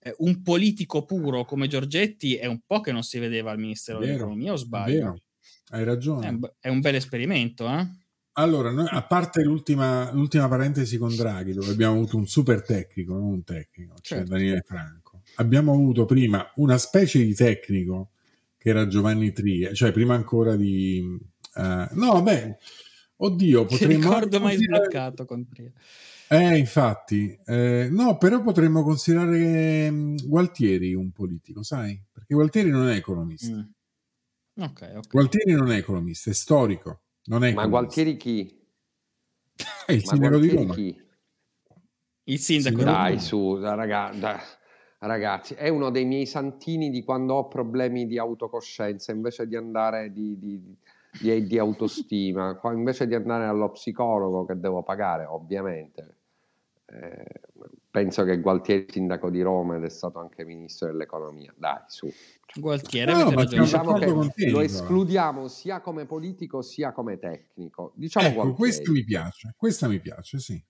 [0.00, 3.98] eh, un politico puro come Giorgetti è un po' che non si vedeva al Ministero
[3.98, 4.98] Vero, dell'Economia, o sbaglio?
[4.98, 5.20] vero,
[5.68, 6.26] hai ragione.
[6.26, 7.86] È un, è un bel esperimento, eh?
[8.34, 13.14] Allora, noi, a parte l'ultima, l'ultima parentesi con Draghi, dove abbiamo avuto un super tecnico,
[13.14, 14.32] non un tecnico, cioè Certo.
[14.32, 18.12] Daniele Franco, abbiamo avuto prima una specie di tecnico
[18.56, 21.18] che era Giovanni Tria, cioè prima ancora di...
[21.56, 22.56] eh, no, vabbè,
[23.16, 23.94] oddio, potremmo...
[23.94, 25.72] ricordo mai sbloccato con Tria.
[26.28, 32.00] Eh, infatti, eh, no, però potremmo considerare mm, Gualtieri un politico, sai?
[32.12, 33.56] Perché Gualtieri non è economista.
[33.56, 34.62] Mm.
[34.62, 35.08] Ok, ok.
[35.08, 37.66] Gualtieri non è economista, è storico, non è Ma.
[37.66, 38.58] Gualtieri chi?
[39.88, 40.74] Il Ma sindaco di Roma.
[40.74, 41.08] chi?
[42.24, 43.20] Il sindaco di Dai, Roma.
[43.20, 44.40] su, da- raga- da-
[44.98, 50.12] ragazzi, è uno dei miei santini di quando ho problemi di autocoscienza, invece di andare
[50.12, 50.76] di, di-
[51.20, 56.16] di- di autostima, qua- invece di andare allo psicologo che devo pagare, ovviamente.
[56.92, 57.40] Eh,
[57.90, 61.52] penso che Gualtieri sindaco di Roma ed è stato anche ministro dell'economia.
[61.56, 62.08] Dai, su.
[62.54, 63.46] Gualtieri, No, ragione.
[63.66, 67.92] siamo Diciamo che lo escludiamo sia come politico sia come tecnico.
[67.94, 68.58] Diciamo Ecco, Gualtieri.
[68.72, 70.64] questa mi piace, questa mi piace, sì.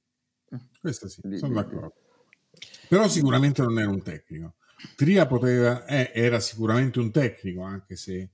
[0.80, 1.94] Questa sì, Di- sono di- d'accordo.
[2.88, 4.56] Però sicuramente non era un tecnico.
[4.96, 8.30] Tria poteva, eh, era sicuramente un tecnico, anche se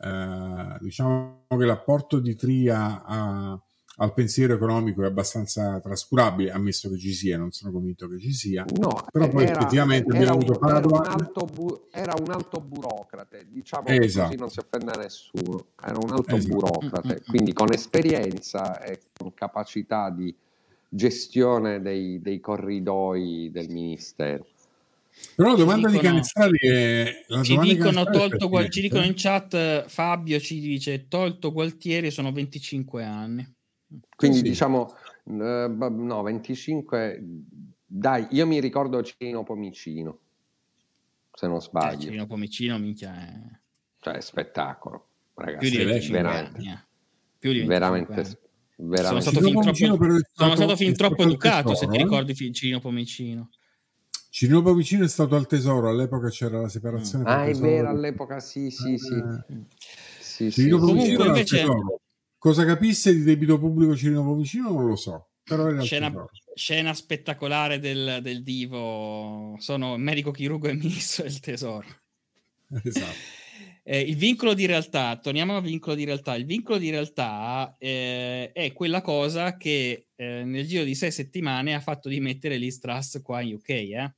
[0.00, 3.63] eh, diciamo che l'apporto di Tria a-
[3.96, 8.32] al pensiero economico è abbastanza trascurabile, ammesso che ci sia, non sono convinto che ci
[8.32, 8.64] sia.
[8.80, 11.10] No, Però poi era, effettivamente era abbiamo un, avuto era un Padoan.
[11.20, 14.26] alto bu- era un alto burocrate, diciamo Esatto.
[14.26, 16.54] così non si offende nessuno, era un alto Esatto.
[16.54, 17.28] burocrate, Mm, mm, mm.
[17.28, 20.34] quindi con esperienza e con capacità di
[20.88, 24.46] gestione dei, dei corridoi del ministero.
[25.36, 27.24] Però la domanda di dicono- Canestrari è...
[27.28, 31.52] La Ci di dicono, è tolto, Gual- ci dicono in chat, Fabio ci dice, tolto
[31.52, 33.52] Gualtieri sono 25 anni.
[34.16, 37.22] Quindi Sì, diciamo, eh, no, 25,
[37.84, 40.18] dai, io mi ricordo Cino Pomicino,
[41.32, 43.58] se non Eh, sbaglio, Cirino Pomicino, minchia, è
[44.00, 46.68] cioè spettacolo, più ragazzi, di Sì, 25 veramente, anni.
[46.68, 46.84] eh.
[47.38, 48.24] Più di 25 veramente, anni.
[48.24, 49.20] Sono veramente.
[49.22, 52.02] stato Cirino fin Pomicino troppo, sono stato- fin troppo educato, se tesoro, ti eh?
[52.02, 53.50] ricordi Cirino Pomicino.
[54.30, 58.68] Cirino Povicino è stato al tesoro, all'epoca c'era la separazione Ah, è vero, all'epoca sì,
[58.70, 59.14] sì, sì.
[59.14, 59.66] Eh,
[60.18, 62.00] sì, sì, Comunque, invece- tesoro.
[62.44, 66.12] Cosa capisse di debito pubblico Cirino Povicino non lo so, però Scena,
[66.54, 71.86] scena spettacolare del, del divo, sono medico chirurgo e ministro del tesoro.
[72.84, 73.16] Esatto.
[73.82, 76.34] Eh, il vincolo di realtà, torniamo al vincolo di realtà.
[76.34, 81.74] Il vincolo di realtà eh, è quella cosa che eh, nel giro di sei settimane
[81.74, 83.68] ha fatto dimettere Liz Truss qua in UK.
[83.70, 84.14] eh.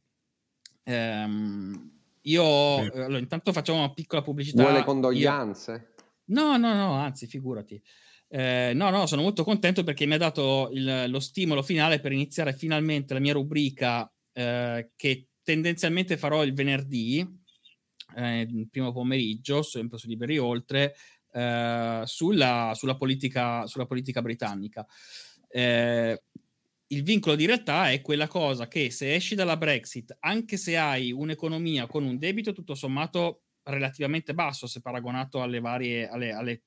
[0.82, 4.62] Ehm, io allora, intanto facciamo una piccola pubblicità.
[4.62, 5.92] Vuole Io- condoglianze?
[6.24, 7.80] No, no, no, anzi, figurati.
[8.28, 12.12] Eh, no, no, sono molto contento perché mi ha dato il- lo stimolo finale per
[12.12, 17.24] iniziare finalmente la mia rubrica eh, che tendenzialmente farò il venerdì,
[18.16, 20.94] eh, primo pomeriggio, sempre su Liberi Oltre,
[21.32, 24.86] eh, sulla, sulla politica, sulla politica britannica.
[25.48, 26.22] Eh,
[26.88, 31.10] il vincolo di realtà è quella cosa che se esci dalla Brexit, anche se hai
[31.12, 36.62] un'economia con un debito tutto sommato relativamente basso se paragonato alle varie alle, alle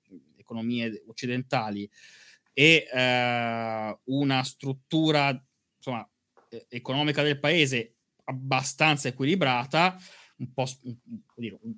[0.50, 1.90] economie occidentali
[2.54, 5.30] e eh, una struttura
[5.78, 6.10] insomma,
[6.68, 9.98] economica del paese abbastanza equilibrata,
[10.38, 10.98] un po', un-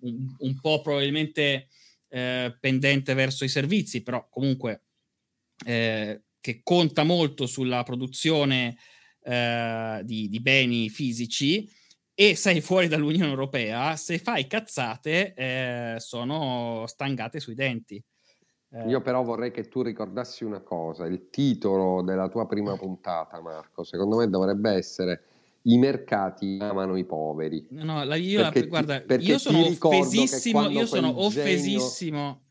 [0.02, 1.68] un- un po' probabilmente
[2.10, 4.84] eh, pendente verso i servizi, però comunque
[5.66, 8.78] eh, che conta molto sulla produzione
[9.24, 11.70] eh, di, di beni fisici
[12.14, 18.04] e sei fuori dall'Unione Europea, se fai cazzate eh, sono stangate sui denti.
[18.74, 23.42] Eh, Io però vorrei che tu ricordassi una cosa, il titolo della tua prima puntata,
[23.42, 25.24] Marco, secondo me dovrebbe essere
[25.64, 27.68] I mercati amano i poveri.
[27.72, 32.42] no, la- io, la- perché ti- guarda, perché io sono offesissimo, io sono offesissimo.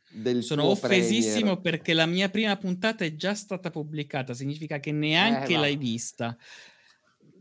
[0.40, 5.54] Sono offesissimo premier- perché la mia prima puntata è già stata pubblicata, significa che neanche
[5.54, 6.36] Eh, l'hai vista.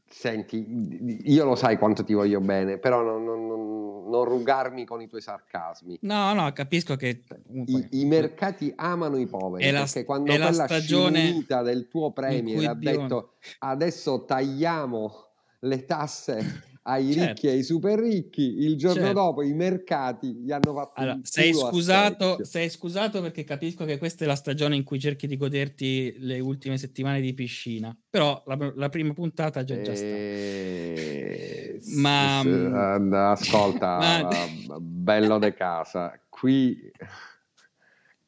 [0.09, 5.07] Senti, io lo sai quanto ti voglio bene, però non, non- non- rugarmi con i
[5.07, 5.99] tuoi sarcasmi.
[6.01, 7.23] No, no, capisco che
[7.65, 11.61] I, i mercati amano i poveri È la- perché quando è la quella stagione scimunita
[11.61, 15.13] del tuo premier ha detto adesso tagliamo
[15.59, 17.27] le tasse ai Certo.
[17.27, 19.13] ricchi e ai super ricchi, il giorno Certo.
[19.13, 24.23] dopo i mercati gli hanno fatto Allora, sei scusato, sei scusato perché capisco che questa
[24.23, 28.71] è la stagione in cui cerchi di goderti le ultime settimane di piscina, però la,
[28.75, 30.05] la prima puntata già, già sta.
[30.05, 33.97] Eh, Ma- eh, ascolta,
[34.67, 36.91] Ma- bello de casa, qui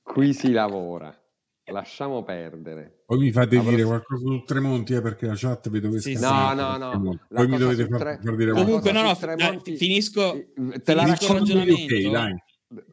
[0.03, 1.15] Qui si lavora.
[1.65, 3.03] Lasciamo perdere.
[3.05, 6.13] Poi mi fate Avrò- dire qualcosa su Tremonti, eh, perché la chat vedo che Sì.
[6.19, 7.19] No, no, no.
[7.29, 8.51] Poi mi dovete far, Tre- far dire.
[8.51, 11.95] Comunque, no, no, Tremonti- finisco, Te la finisco il lascio- ragionamento.
[11.95, 12.43] Ok, dai.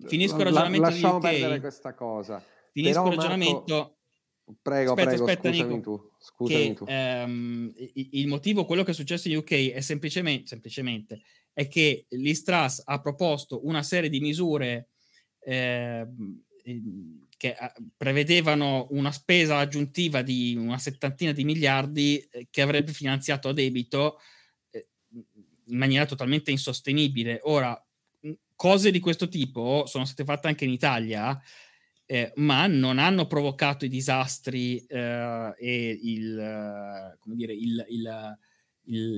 [0.06, 1.20] Finisco il La- ragionamento lasciamo UK.
[1.22, 2.42] perdere questa cosa.
[2.72, 3.74] Finisco Però, il ragionamento.
[3.74, 3.96] Marco,
[4.62, 6.10] Prego, Aspetta, prego, aspetta, scusami Nico, tu.
[6.20, 6.84] Scusami che tu.
[6.88, 7.72] ehm,
[8.12, 11.20] il motivo, quello che è successo in UK è semplicemente, semplicemente
[11.52, 14.88] è che l'Istras ha proposto una serie di misure
[15.40, 16.44] ehm,
[17.38, 23.48] che eh, prevedevano una spesa aggiuntiva di una settantina di miliardi eh, che avrebbe finanziato
[23.48, 24.18] a debito
[24.70, 24.88] eh,
[25.68, 27.40] in maniera totalmente insostenibile.
[27.44, 27.80] Ora,
[28.54, 31.40] cose di questo tipo sono state fatte anche in Italia,
[32.06, 38.38] eh, ma non hanno provocato i disastri eh, e il, dire, il- il-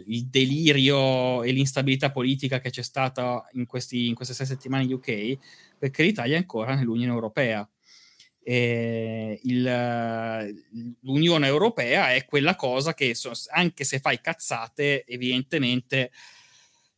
[0.06, 4.92] il delirio e l'instabilità politica che c'è stata in, questi- in queste sei settimane in
[4.94, 5.38] UK,
[5.78, 7.68] perché l'Italia è ancora nell'Unione Europea.
[8.42, 10.54] E il-
[11.02, 13.14] l'Unione Europea è quella cosa che,
[13.50, 16.10] anche se fai cazzate, evidentemente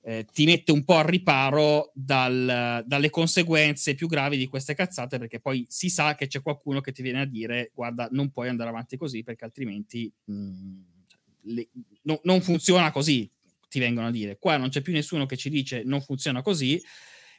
[0.04, 5.18] eh, ti mette un po' al riparo dal- dalle conseguenze più gravi di queste cazzate,
[5.18, 8.48] perché poi si sa che c'è qualcuno che ti viene a dire: guarda, non puoi
[8.48, 10.80] andare avanti così perché altrimenti mh,
[11.42, 11.68] le-
[12.02, 13.30] no- non funziona così.
[13.68, 16.82] Ti vengono a dire qua non c'è più nessuno che ci dice non funziona così.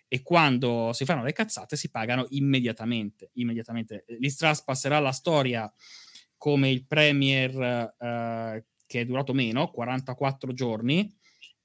[0.07, 3.31] E quando si fanno le cazzate si pagano immediatamente.
[3.33, 4.05] immediatamente.
[4.19, 5.71] L'Istras passerà alla storia
[6.37, 11.11] come il premier eh, che è durato meno, 44 giorni.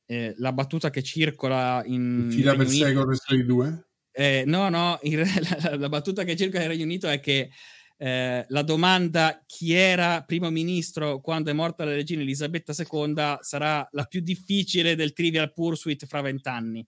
[0.06, 3.88] Eh, la battuta che circola in Fila per resto dei due?
[4.18, 5.22] eh, no, no, in
[5.62, 7.50] la, la battuta che circola nel Regno Unito è che
[7.96, 13.86] eh, la domanda chi era primo ministro quando è morta la regina Elisabetta II sarà
[13.92, 16.84] la più difficile del Trivial Pursuit fra vent'anni.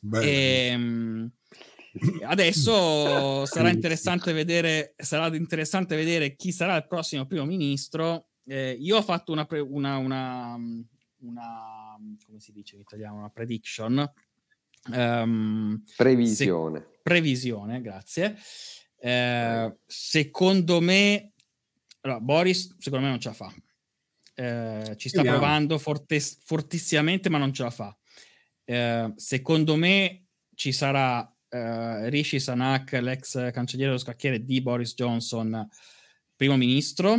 [0.00, 1.30] Beh, Ehm,
[2.24, 8.28] adesso sarà interessante vedere, sarà interessante vedere chi sarà il prossimo primo ministro.
[8.44, 10.56] Eh, io ho fatto una, pre- una, una,
[11.18, 14.10] una- come si dice in italiano, una prediction.
[14.92, 16.78] Ehm, Previsione.
[16.80, 18.36] se- previsione, grazie.
[19.00, 21.32] Eh, secondo me,
[22.00, 23.52] allora, Boris, secondo me non ce la fa.
[24.34, 25.38] Eh, ci sta Vediamo.
[25.38, 27.97] provando fortes- fortissimamente, ma non ce la fa.
[28.70, 35.66] Eh, secondo me ci sarà eh, Rishi Sanak, l'ex cancelliere dello scacchiere di Boris Johnson,
[36.36, 37.18] primo ministro.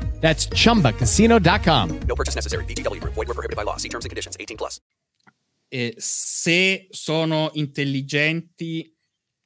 [0.21, 1.99] That's chumbacasino.com.
[2.07, 2.63] No purchase necessary.
[2.65, 3.15] VGW Group.
[3.15, 3.77] Void were prohibited by law.
[3.77, 4.37] See terms and conditions.
[4.39, 4.79] 18 plus.
[5.73, 8.93] eh, se sono intelligenti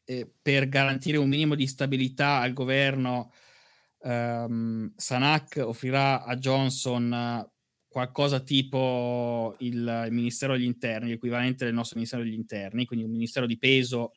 [0.05, 3.31] eh, per garantire un minimo di stabilità al governo,
[4.01, 7.51] ehm, Sanak offrirà a Johnson eh,
[7.87, 13.11] qualcosa tipo il, il Ministero degli Interni, l'equivalente del nostro Ministero degli Interni, quindi un
[13.11, 14.13] ministero di peso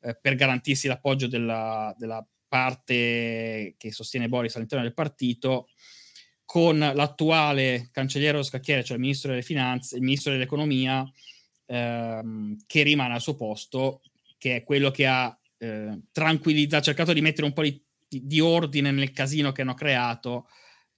[0.00, 5.68] eh, per garantirsi l'appoggio della, della parte che sostiene Boris all'interno del partito
[6.44, 11.06] con l'attuale cancelliere dello scacchiere, cioè il ministro delle finanze, il ministro dell'economia,
[11.66, 14.00] ehm, che rimane al suo posto,
[14.38, 18.40] che è quello che ha eh, tranquillizzato, cercato di mettere un po' di, di- di
[18.40, 20.46] ordine nel casino che hanno creato,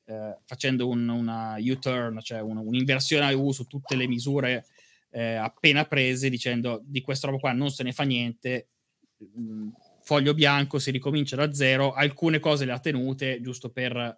[0.05, 4.67] eh, facendo un- una U-turn, cioè un- un'inversione a U su tutte le misure
[5.13, 8.69] eh, appena prese, dicendo di questa roba qua non se ne fa niente,
[9.17, 9.69] mh,
[10.11, 14.17] foglio bianco, si ricomincia da zero, alcune cose le ha tenute, giusto per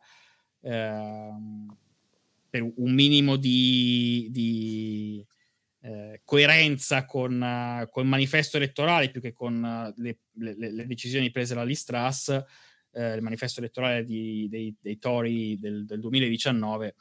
[0.63, 1.77] ehm,
[2.49, 5.27] per un minimo di, di,
[5.83, 10.19] eh, coerenza con, eh, col manifesto elettorale più che con eh, le,
[10.55, 12.29] le- le decisioni prese dall'Istras,
[12.93, 16.95] eh, il manifesto elettorale di- dei, dei Tory del, del 2019,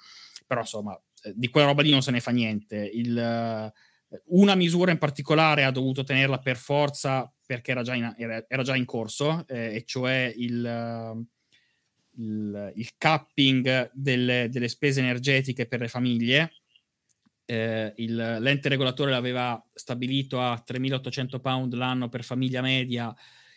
[0.47, 2.77] però insomma eh, di quella roba lì non se ne fa niente.
[2.77, 3.73] Il, eh,
[4.27, 8.63] una misura in particolare ha dovuto tenerla per forza perché era già in, era, era
[8.63, 15.67] già in corso, eh, e cioè il, eh, il, il capping delle, delle, spese energetiche
[15.67, 16.53] per le famiglie.
[17.43, 23.13] Eh, il, l'ente regolatore l'aveva stabilito a 3.800 pound l'anno per famiglia media,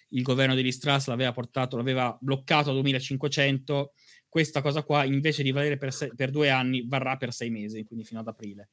[0.08, 3.90] il governo degli Stras l'aveva portato, l'aveva bloccato a 2.500.
[4.28, 7.84] Questa cosa qua, invece di valere per, se- per due anni, varrà per sei mesi,
[7.84, 8.70] quindi fino ad aprile.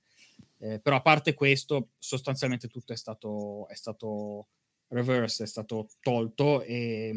[0.58, 4.48] Eh, però a parte questo, sostanzialmente tutto è stato, è stato
[4.92, 7.14] reverse, è stato tolto e,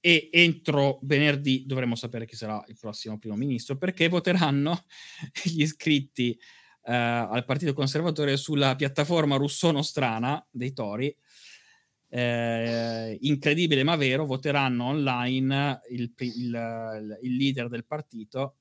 [0.00, 4.84] e entro venerdì dovremo sapere chi sarà il prossimo primo ministro perché voteranno
[5.44, 6.36] gli iscritti
[6.82, 11.14] uh, al Partito Conservatore sulla piattaforma russono-strana dei Tori.
[12.12, 18.56] Eh, incredibile ma vero, voteranno online il, il, il leader del partito.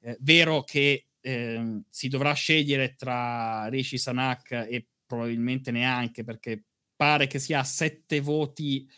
[0.00, 6.64] Eh, vero che eh, si dovrà scegliere tra Rishi Sanak e probabilmente neanche perché
[7.02, 8.88] pare che sia a sette voti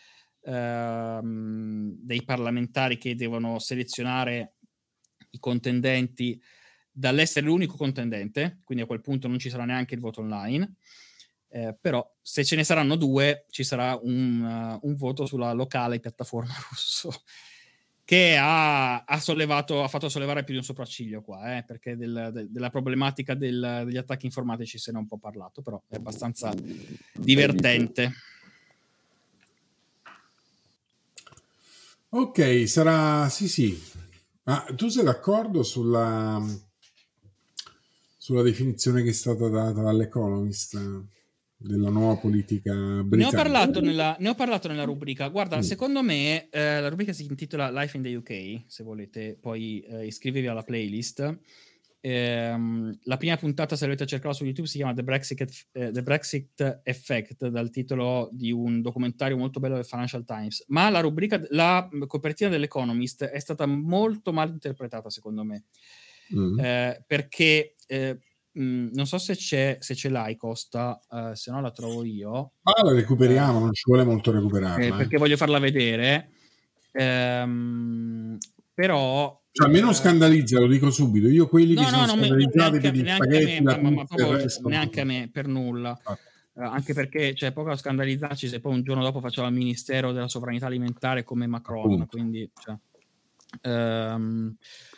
[0.43, 4.57] ehm, dei parlamentari che devono selezionare
[5.31, 6.39] i contendenti
[6.91, 10.75] dall'essere l'unico contendente, quindi a quel punto non ci sarà neanche il voto online.
[11.49, 15.99] Eh, però se ce ne saranno due ci sarà un, uh, un voto sulla locale
[15.99, 17.23] piattaforma russo
[18.05, 22.31] che ha, ha, sollevato, ha fatto sollevare più di un sopracciglio qua, eh, perché del,
[22.33, 25.97] de, della problematica del, degli attacchi informatici se ne è un po' parlato, però è
[25.97, 26.53] abbastanza
[27.13, 28.13] divertente.
[32.11, 33.83] Ok, sarà sì, sì.
[34.45, 36.41] Ma tu sei d'accordo sulla,
[38.19, 40.79] sulla definizione che è stata data dall'Economist
[41.67, 43.17] della nuova politica britannica?
[43.17, 45.29] Ne ho parlato nella, ho parlato nella rubrica.
[45.29, 45.61] Guarda, mm.
[45.61, 48.65] secondo me eh, la rubrica si intitola Life in the UK.
[48.67, 51.39] Se volete, poi eh, iscrivetevi alla playlist.
[52.07, 56.03] Ehm, la prima puntata, se volete cercarla su YouTube, si chiama The Brexit, eh, The
[56.03, 60.67] Brexit, Effect, dal titolo di un documentario molto bello del Financial Times.
[60.69, 65.65] Ma la rubrica, la copertina dell'Economist è stata molto mal interpretata, secondo me,
[66.35, 66.59] mm.
[66.59, 68.19] eh, perché eh,
[68.55, 72.05] mh, mm, non so se c'è, se ce l'hai, Costa, uh, se no la trovo
[72.05, 72.53] io.
[72.63, 74.85] Ah, la recuperiamo, non ci vuole molto recuperarla.
[74.85, 76.31] Eh, perché voglio farla vedere.
[76.93, 78.39] Ehm,
[78.73, 81.29] però cioè, almeno eh, scandalizza, lo dico subito.
[81.29, 84.47] Io quelli no, che no, sono no, scandalizzati per gli spaghetti, me, ma, ma proprio,
[84.65, 85.97] neanche a me, per nulla.
[86.03, 86.19] Ah.
[86.55, 89.55] Uh, anche perché c'è cioè, poco a scandalizzarci se poi un giorno dopo facciamo il
[89.55, 91.85] Ministero della Sovranità Alimentare come Macron.
[91.85, 92.07] Appunto.
[92.07, 92.77] Quindi, cioè,
[93.71, 94.57] um,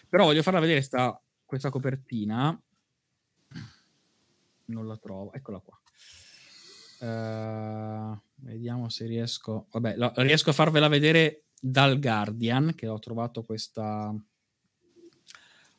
[0.08, 2.58] però voglio farla vedere sta, questa copertina.
[4.66, 5.78] Non la trovo, eccola qua.
[6.98, 9.66] Uh, vediamo se riesco.
[9.70, 14.14] Vabbè, la, riesco a farvela vedere dal Guardian, che ho trovato questa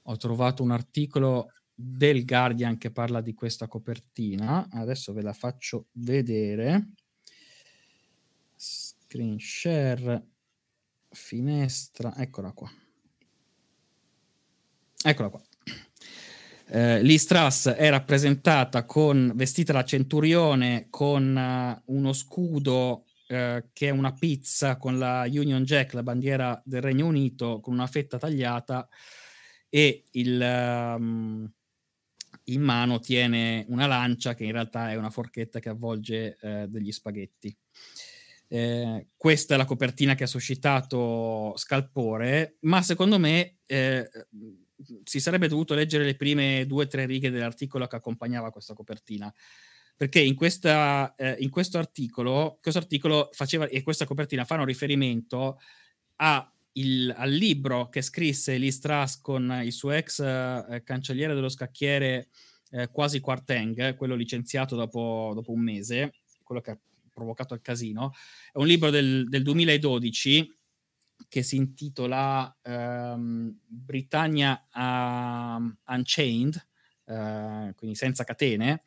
[0.10, 4.68] ho trovato un articolo del Guardian che parla di questa copertina.
[4.72, 6.92] Adesso ve la faccio vedere.
[8.56, 10.28] Screen share,
[11.10, 12.72] finestra, eccola qua.
[15.04, 15.42] Eccola qua.
[16.70, 21.34] Eh, L'Istras è rappresentata con vestita da centurione con
[21.86, 26.82] uh, uno scudo uh, che è una pizza con la Union Jack, la bandiera del
[26.82, 28.86] Regno Unito, con una fetta tagliata
[29.70, 31.50] e il, um,
[32.46, 36.92] in mano tiene una lancia che in realtà è una forchetta che avvolge eh, degli
[36.92, 37.56] spaghetti.
[38.50, 44.10] Eh, questa è la copertina che ha suscitato scalpore, ma secondo me eh,
[45.04, 49.34] si sarebbe dovuto leggere le prime due o tre righe dell'articolo che accompagnava questa copertina.
[49.96, 55.60] Perché in, questa, eh, in questo articolo, questo articolo faceva, e questa copertina fanno riferimento
[56.18, 61.50] a il, al libro che scrisse Lee Strass con il suo ex eh, cancelliere dello
[61.50, 62.30] scacchiere
[62.72, 66.14] eh, quasi Quarteng, quello licenziato dopo, dopo, un mese,
[66.44, 66.80] quello che ha
[67.12, 68.12] provocato il casino.
[68.52, 70.57] È un libro del, del 2012
[71.28, 76.68] che si intitola um, Britannia uh, Unchained,
[77.06, 78.84] uh, quindi senza catene,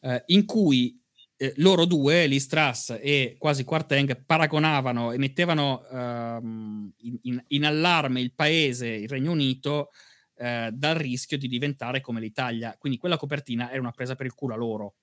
[0.00, 1.00] uh, in cui
[1.38, 8.32] eh, loro due, Listras e quasi Quarteng, paragonavano e mettevano ehm, in, in, allarme il
[8.32, 9.90] paese, il Regno Unito,
[10.36, 12.74] eh, dal rischio di diventare come l'Italia.
[12.78, 14.94] Quindi quella copertina era una presa per il culo a loro,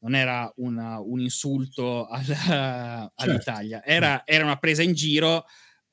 [0.00, 3.12] non era una, un insulto al, certo.
[3.14, 5.44] all'Italia, era, era, una presa in giro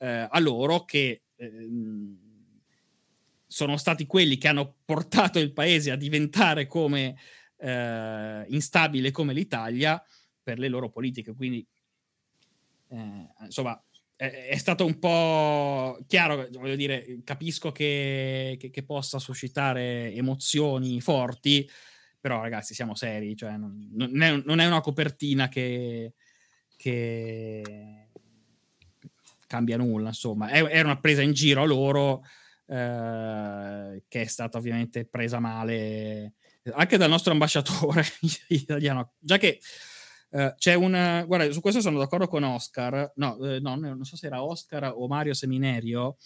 [0.04, 2.18] eh, a loro che ehm,
[3.46, 7.16] sono stati quelli che hanno portato il paese a diventare come
[7.56, 10.02] eh, instabile come l'Italia
[10.42, 11.34] per le loro politiche.
[11.34, 11.66] Quindi,
[12.88, 13.82] eh, insomma,
[14.16, 21.00] è, è, stato un po' chiaro, voglio dire, capisco che, che, che, possa suscitare emozioni
[21.00, 21.66] forti,
[22.20, 26.12] però ragazzi siamo seri, cioè non, non, è, non è, una copertina che,
[26.76, 28.03] che
[29.54, 30.50] cambia nulla, insomma.
[30.50, 32.24] Era una presa in giro a loro
[32.66, 36.34] eh, che è stata ovviamente presa male
[36.72, 38.02] anche dal nostro ambasciatore
[38.48, 39.60] italiano, già che
[40.30, 41.24] eh, c'è un...
[41.26, 44.92] Guarda, su questo sono d'accordo con Oscar, no, eh, no, non so se era Oscar
[44.96, 46.16] o Mario Seminerio,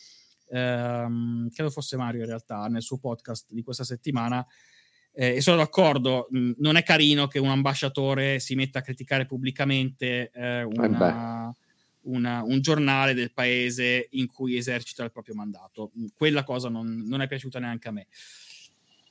[0.51, 4.47] ehm, credo fosse Mario in realtà, nel suo podcast di questa settimana,
[5.13, 9.27] eh, e sono d'accordo, mh, non è carino che un ambasciatore si metta a criticare
[9.27, 11.53] pubblicamente eh, una,
[12.09, 15.91] una- un giornale del paese in cui esercita il proprio mandato.
[15.95, 18.07] Mh, Quella cosa non, non è piaciuta neanche a me.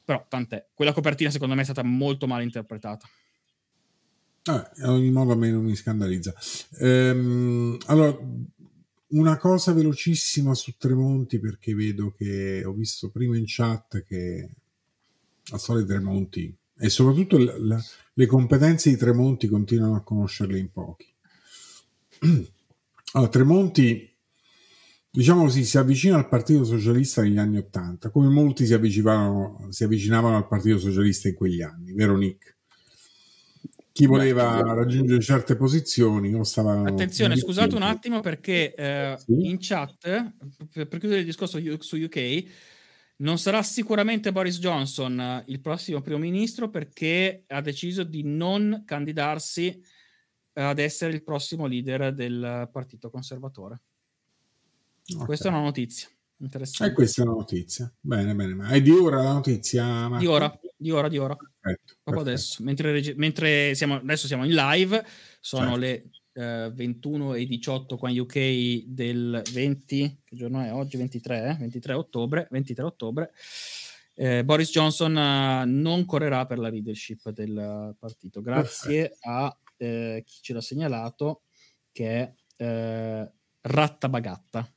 [0.03, 0.67] Però tant'è.
[0.73, 3.07] Quella copertina secondo me è stata molto mal interpretata.
[4.43, 6.33] Vabbè, ad ogni modo a me non mi scandalizza.
[6.79, 8.17] Ehm, allora,
[9.09, 14.49] una cosa velocissima su Tremonti perché vedo che ho visto prima in chat che
[15.51, 17.83] la storia di Tremonti e soprattutto la- la-
[18.13, 21.05] le competenze di Tremonti continuano a conoscerle in pochi.
[23.13, 24.17] Allora, Tremonti,
[25.09, 29.83] diciamo così, si avvicina al Partito Socialista negli anni Ottanta, come molti si avvicinavano, si
[29.83, 32.55] avvicinavano al Partito Socialista in quegli anni, vero Nick?
[33.91, 36.81] Chi voleva raggiungere certe posizioni o stava...
[36.81, 39.47] Attenzione, scusate un attimo perché eh, Sì?
[39.47, 40.33] in chat,
[40.71, 42.43] per, chiudere il discorso su UK,
[43.17, 49.81] non sarà sicuramente Boris Johnson il prossimo primo ministro perché ha deciso di non candidarsi
[50.63, 53.81] ad essere il prossimo leader del Partito Conservatore.
[55.17, 55.25] Ok.
[55.25, 56.93] Questa è una notizia E interessante.
[56.93, 57.91] questa è una notizia.
[57.99, 58.53] Bene, bene.
[58.55, 59.85] Ma è di ora la notizia?
[59.85, 60.17] Marco?
[60.17, 61.35] Di ora, di ora, di ora.
[61.35, 62.29] Perfetto, Proprio perfetto.
[62.29, 65.05] adesso, mentre, mentre siamo, adesso siamo in live,
[65.39, 65.79] sono Certo.
[65.79, 70.97] le eh, 21 e 18 qua in UK del 20, che giorno è oggi?
[70.97, 71.55] 23, eh?
[71.59, 73.31] 23 ottobre, 23 ottobre.
[74.13, 80.39] Eh, Boris Johnson eh, non correrà per la leadership del partito, grazie a eh, chi
[80.41, 81.43] ce l'ha segnalato,
[81.91, 84.71] che è eh, Rattabagatta.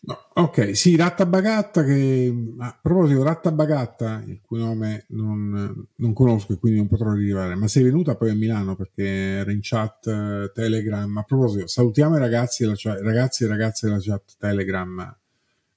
[0.00, 6.12] No, ok, sì, Ratta Bagatta che a proposito Ratta Bagatta, il cui nome non, non
[6.12, 9.58] conosco e quindi non potrò arrivare, ma sei venuta poi a Milano perché era in
[9.60, 11.14] chat eh, Telegram.
[11.18, 15.16] A proposito, salutiamo i ragazzi, della ragazzi e ragazze della chat Telegram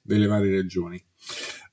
[0.01, 1.03] delle varie regioni.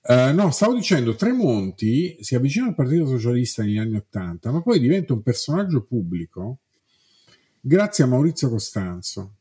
[0.00, 4.78] Eh, no, stavo dicendo, Tremonti si avvicina al Partito Socialista negli anni Ottanta, ma poi
[4.78, 6.58] diventa un personaggio pubblico
[7.60, 9.32] grazie a Maurizio Costanzo.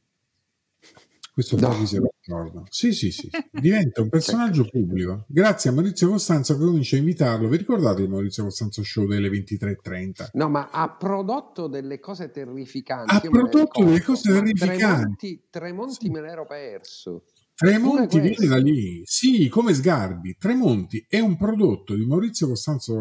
[1.31, 1.69] Questo No.
[1.69, 2.65] pochi se lo ricordano.
[2.69, 7.47] Sì, sì, sì, diventa un personaggio pubblico grazie a Maurizio Costanzo che comincia a invitarlo.
[7.47, 10.29] Vi ricordate il Maurizio Costanzo show delle 23.30?
[10.33, 13.13] No, ma ha prodotto delle cose terrificanti.
[13.15, 14.77] Ha prodotto delle ricordo, cose terrificanti.
[14.79, 16.09] Tremonti, Tremonti Sì.
[16.09, 17.23] me l'ero perso.
[17.57, 20.35] Tremonti viene da lì, sì, come Sgarbi.
[20.37, 22.93] Tremonti è un prodotto di Maurizio Costanzo,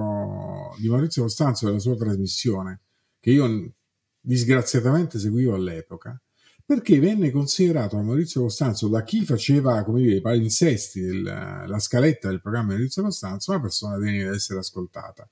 [0.79, 2.81] di Maurizio Costanzo della sua trasmissione,
[3.21, 3.75] che io
[4.19, 6.19] disgraziatamente seguivo all'epoca,
[6.65, 12.29] perché venne considerato da Maurizio Costanzo, da chi faceva, come dire, i palinsesti della scaletta
[12.29, 15.31] del programma di Maurizio Costanzo, una persona degna di essere ascoltata.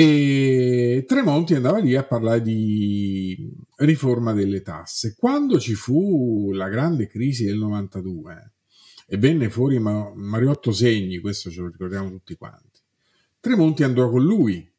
[0.00, 5.16] E Tremonti andava lì a parlare di riforma delle tasse.
[5.18, 8.52] Quando ci fu la grande crisi del 92
[9.08, 12.80] e venne fuori Ma- Mariotto Segni, questo ce lo ricordiamo tutti quanti,
[13.40, 14.72] Tremonti andò con lui,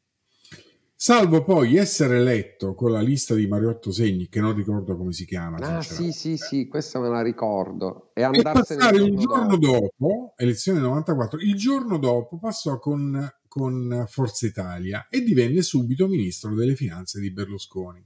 [0.94, 5.26] salvo poi essere eletto con la lista di Mariotto Segni, che non ricordo come si
[5.26, 5.58] chiama.
[5.58, 8.10] Ah, sì, sì, sì, questa me la ricordo.
[8.14, 14.04] E E passare il un giorno dopo, elezione 94, il giorno dopo passò con, con
[14.06, 18.00] Forza Italia e divenne subito ministro delle finanze di Berlusconi.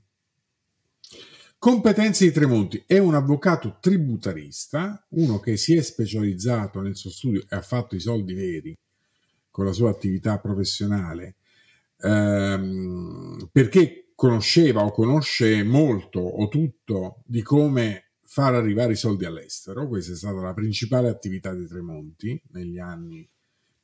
[1.58, 7.42] Competenze di Tremonti è un avvocato tributarista, uno che si è specializzato nel suo studio
[7.42, 8.74] e ha fatto i soldi veri
[9.50, 11.36] con la sua attività professionale,
[11.98, 19.88] ehm, perché conosceva o conosce molto o tutto di come far arrivare i soldi all'estero.
[19.88, 23.28] Questa è stata la principale attività di Tremonti negli anni,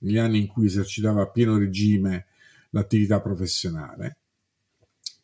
[0.01, 2.27] negli anni in cui esercitava a pieno regime
[2.71, 4.19] l'attività professionale.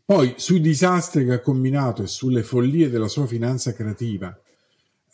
[0.04, 4.38] Poi sui disastri che ha combinato e sulle follie della sua finanza creativa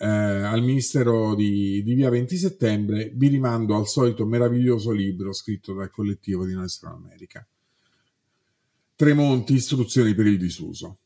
[0.02, 5.72] eh, al Ministero di, di Via 20 Settembre vi rimando al solito meraviglioso libro scritto
[5.74, 7.46] dal collettivo di Nostra America.
[8.94, 10.98] Tremonti, istruzioni per il disuso.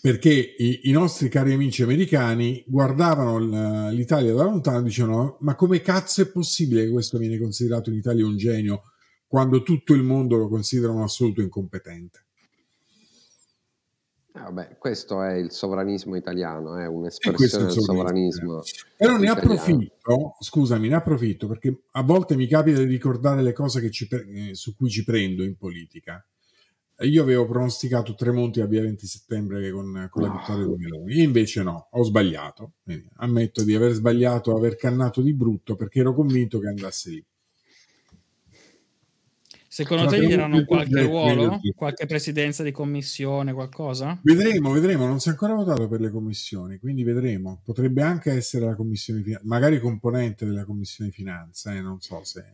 [0.00, 3.38] Perché i, i nostri cari amici americani guardavano
[3.90, 7.96] l'Italia da lontano e dicevano ma come cazzo è possibile che questo viene considerato in
[7.96, 8.82] Italia un genio
[9.26, 12.26] quando tutto il mondo lo considera un assoluto incompetente?
[14.38, 18.62] Eh, vabbè, questo è il sovranismo italiano, è E questo è un'espressione il del sovranismo.
[18.62, 23.52] sovranismo Però ne approfitto, scusami, ne approfitto perché a volte mi capita di ricordare le
[23.52, 26.24] cose che ci eh, su cui ci prendo in politica.
[27.00, 31.62] Io avevo pronosticato Tremonti a via 20 settembre con, con la vittoria di Meloni, invece
[31.62, 32.72] no, ho sbagliato.
[32.82, 37.24] Quindi ammetto di aver sbagliato, aver cannato di brutto perché ero convinto che andasse lì.
[39.68, 41.60] Secondo Ma te gli daranno qualche ruolo?
[41.76, 44.18] Qualche presidenza di commissione, qualcosa?
[44.24, 47.60] Vedremo, vedremo, non si è ancora votato per le commissioni, quindi vedremo.
[47.62, 52.44] Potrebbe anche essere la commissione magari componente della commissione finanza, eh, non so se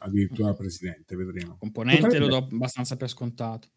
[0.00, 1.56] addirittura presidente, vedremo.
[1.58, 2.24] Componente Potrebbe.
[2.26, 3.68] lo do abbastanza per scontato.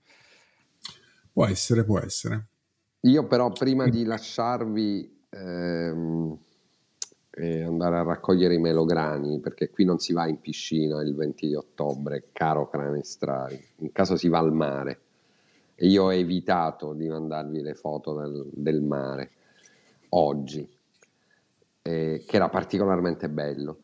[1.32, 2.47] Può essere, può essere.
[3.01, 6.38] Io però prima di lasciarvi ehm,
[7.32, 11.47] e andare a raccogliere i melograni, perché qui non si va in piscina il 20
[11.47, 14.99] di ottobre, caro Cranestrari, in caso si va al mare.
[15.76, 19.32] E io ho evitato di mandarvi le foto del, del mare
[20.09, 20.65] oggi,
[21.82, 23.80] eh, che era particolarmente bello.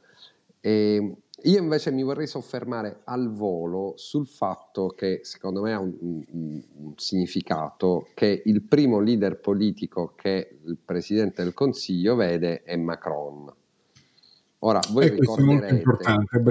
[0.61, 5.95] E io invece mi vorrei soffermare al volo sul fatto che secondo me ha un,
[5.99, 12.75] un- un significato che il primo leader politico che il Presidente del Consiglio vede è
[12.77, 13.53] Macron.
[14.59, 15.83] Ora, voi E molto ricorderete,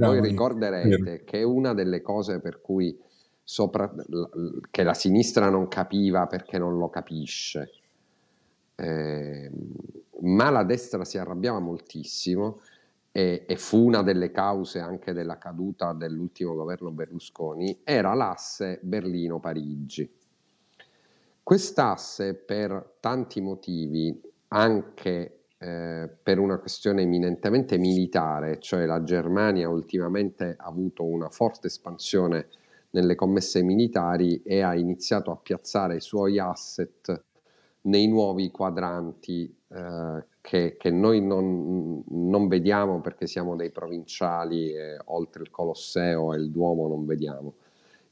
[0.00, 2.98] voi ricorderete che una delle cose per cui
[3.44, 3.92] sopra-
[4.70, 7.70] che la sinistra non capiva perché non lo capisce,
[8.76, 9.50] ehm,
[10.20, 12.60] ma la destra si arrabbiava moltissimo
[13.18, 20.08] e, e fu una delle cause anche della caduta dell'ultimo governo Berlusconi, era l'asse Berlino-Parigi.
[21.42, 30.54] Quest'asse per tanti motivi, anche eh, per una questione eminentemente militare, cioè la Germania ultimamente
[30.56, 32.50] ha avuto una forte espansione
[32.90, 37.24] nelle commesse militari e ha iniziato a piazzare i suoi asset
[37.80, 44.96] nei nuovi quadranti eh, che, che noi non, non vediamo perché siamo dei provinciali e
[45.04, 47.52] oltre il Colosseo e il Duomo non vediamo.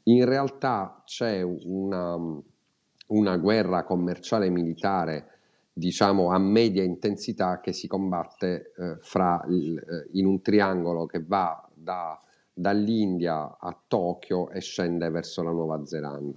[0.03, 2.15] In realtà c'è una,
[3.07, 5.31] una guerra commerciale militare
[5.73, 11.23] diciamo a media intensità che si combatte eh, fra il- eh, in un triangolo che
[11.25, 12.21] va da-
[12.53, 16.37] dall'India a Tokyo e scende verso la Nuova Zelanda.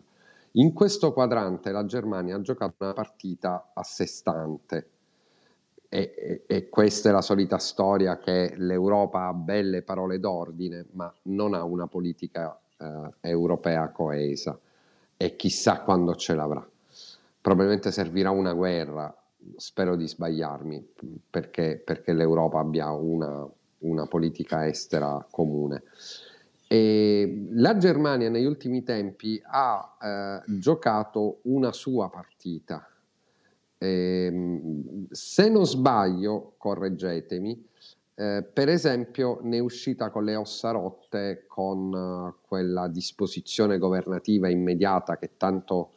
[0.53, 4.91] In questo quadrante la Germania ha giocato una partita a sé stante
[5.89, 11.55] e, e- questa è la solita storia che l'Europa ha belle parole d'ordine ma non
[11.55, 14.57] ha una politica eh, europea coesa
[15.17, 16.65] e chissà quando ce l'avrà.
[17.41, 19.13] Probabilmente servirà una guerra,
[19.57, 20.93] spero di sbagliarmi,
[21.29, 23.45] perché, perché l'Europa abbia una,
[23.79, 25.83] una politica estera comune.
[26.67, 29.97] E la Germania negli ultimi tempi ha
[30.47, 32.88] eh, giocato una sua partita.
[33.79, 37.65] Ehm, se non sbaglio, correggetemi,
[38.15, 41.93] eh, per esempio ne è uscita con le ossa rotte con
[42.35, 45.91] eh, quella disposizione governativa immediata che tanto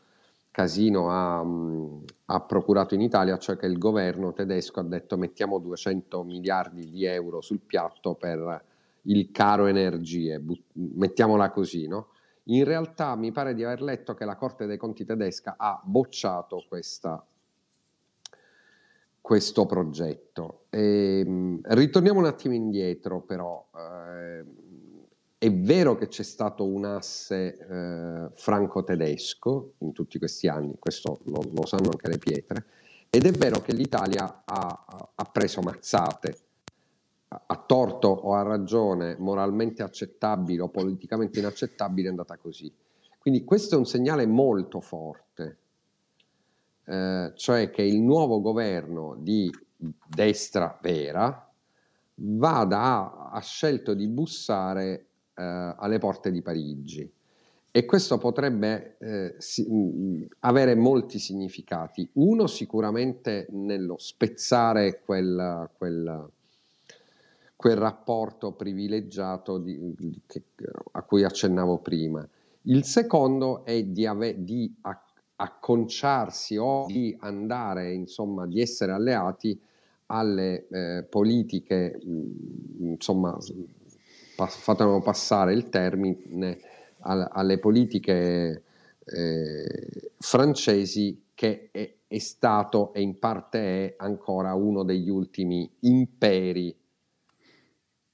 [0.53, 5.59] casino ha, mh, ha procurato in Italia, cioè che il governo tedesco ha detto mettiamo
[5.59, 8.64] 200 miliardi di euro sul piatto per
[9.03, 12.09] il caro energie, but- mettiamola così, no?
[12.47, 16.64] In realtà mi pare di aver letto che la Corte dei Conti tedesca ha bocciato
[16.68, 17.24] questa,
[19.23, 20.64] questo progetto.
[20.68, 23.66] Ehm, ritorniamo un attimo indietro, però.
[23.75, 24.45] eh,
[25.43, 31.43] è vero che c'è stato un asse eh, franco-tedesco in tutti questi anni, questo lo,
[31.53, 32.64] lo sanno anche le pietre,
[33.11, 36.39] ed è vero che l'Italia ha, ha preso mazzate,
[37.27, 42.73] a, a torto o a ragione, moralmente accettabile o politicamente inaccettabile, è andata così.
[43.18, 45.57] Quindi questo è un segnale molto forte,
[46.85, 49.51] eh, cioè che il nuovo governo di
[50.07, 51.49] destra vera
[52.14, 57.11] vada a, ha scelto di bussare eh, alle porte di Parigi
[57.74, 62.07] e questo potrebbe eh, si- mh, avere molti significati.
[62.14, 66.28] Uno sicuramente nello spezzare quel, quel-
[67.57, 70.43] quel rapporto privilegiato di- di- che-
[70.93, 72.28] a cui accennavo prima.
[72.62, 75.11] Il secondo è di, ave- di acc-
[75.43, 79.59] acconciarsi o di andare, insomma, di essere alleati
[80.07, 83.53] alle eh, politiche, mh, insomma, s-
[84.36, 86.59] pa- fatemi passare il termine,
[87.01, 88.62] al- alle politiche
[89.05, 96.74] eh, francesi che è, è stato e in parte è ancora uno degli ultimi imperi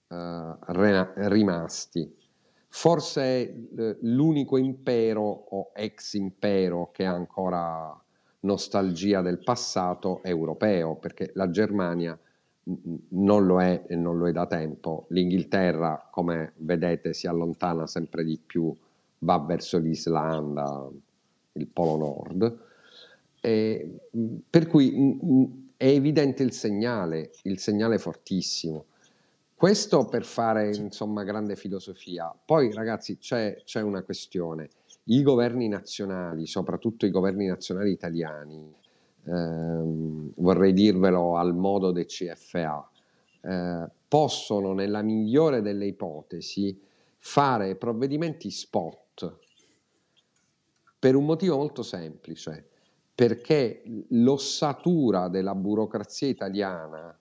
[0.08, 2.16] eh, re- rimasti.
[2.70, 7.98] Forse è eh, l'unico impero o ex impero che ha ancora
[8.40, 12.18] nostalgia del passato europeo, perché la Germania
[13.10, 15.06] non lo è e non lo è da tempo.
[15.08, 18.74] L'Inghilterra, come vedete, si allontana sempre di più
[19.20, 20.88] va verso l'Islanda,
[21.52, 22.58] il Polo Nord.
[23.40, 23.98] E,
[24.48, 28.84] per cui è evidente il segnale, il segnale fortissimo.
[29.58, 32.32] Questo per fare insomma grande filosofia.
[32.44, 34.68] Poi ragazzi c'è, c'è una questione.
[35.06, 38.72] I governi nazionali, soprattutto i governi nazionali italiani,
[39.24, 42.88] ehm, vorrei dirvelo al modo del CFA,
[43.40, 46.80] eh, possono nella migliore delle ipotesi
[47.18, 49.38] fare provvedimenti spot
[51.00, 52.64] per un motivo molto semplice,
[53.12, 57.18] perché l'ossatura della burocrazia italiana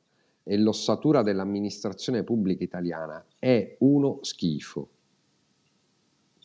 [0.47, 4.87] e l'ossatura dell'amministrazione pubblica italiana è uno schifo,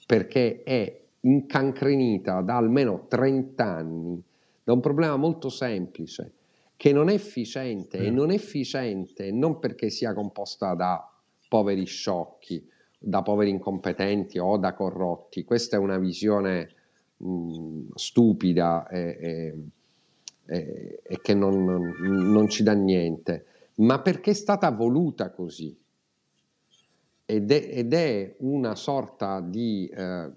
[0.06, 4.22] perché è incancrenita da almeno 30 anni
[4.64, 6.32] da un problema molto semplice,
[6.76, 11.08] che non è efficiente e non è efficiente non perché sia composta da
[11.48, 15.44] poveri sciocchi, da poveri incompetenti o da corrotti.
[15.44, 16.70] Questa è una visione
[17.18, 19.54] mh, stupida e, e,
[20.46, 23.46] e, e che non, non, ci dà niente,
[23.76, 25.76] ma perché è stata voluta così.
[27.24, 30.30] Ed è, ed è una sorta di, eh,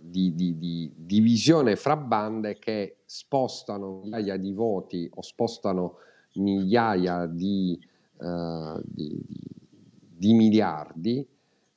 [0.00, 5.96] di, di, di, divisione fra bande che spostano migliaia di voti o spostano
[6.34, 7.80] migliaia di,
[10.16, 11.26] di miliardi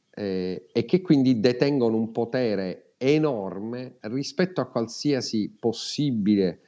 [0.09, 6.59] eh, e che quindi detengono un potere enorme rispetto a qualsiasi possibile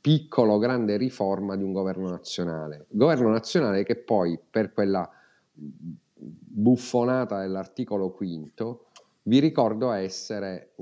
[0.00, 2.86] piccolo grande riforma di un governo nazionale.
[2.88, 5.08] Governo nazionale che poi per quella
[5.52, 8.86] buffonata dell'articolo quinto
[9.26, 10.74] vi ricordo essere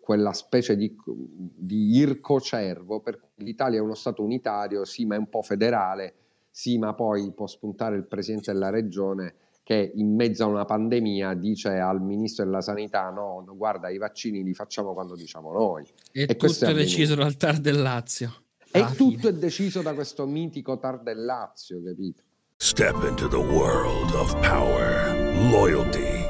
[0.00, 5.18] quella specie di, di ircocervo per cui l'Italia è uno Stato unitario, sì ma è
[5.18, 6.14] un po' federale,
[6.50, 9.34] sì ma poi può spuntare il Presidente della Regione
[9.70, 13.98] che in mezzo a una pandemia dice al Ministro della Sanità no, no guarda i
[13.98, 15.86] vaccini li facciamo quando diciamo noi.
[16.10, 18.34] E, e tutto è, è deciso dal TAR del Lazio.
[18.68, 22.20] E tutto è deciso da questo mitico TAR del Lazio, capito?
[22.56, 25.14] Step into the world of power,
[25.52, 26.29] loyalty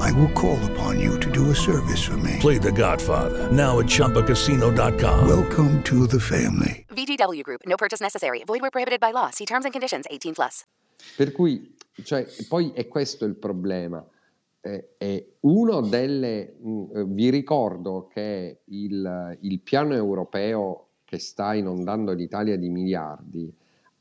[0.00, 2.36] I will call upon you to do a service for me.
[2.40, 5.26] Play The Godfather now at ChumbaCasino.com.
[5.26, 6.86] Welcome to the family.
[6.90, 7.62] VGW Group.
[7.66, 8.44] No purchase necessary.
[8.46, 9.30] Void where prohibited by law.
[9.30, 10.06] See terms and conditions.
[10.08, 10.64] 18 plus.
[11.16, 11.74] Per cui,
[12.04, 14.04] cioè, poi è questo il problema.
[14.60, 21.54] Eh, eh, uno delle, mh, mm, vi ricordo che il, il piano europeo che sta
[21.54, 23.52] inondando l'Italia di miliardi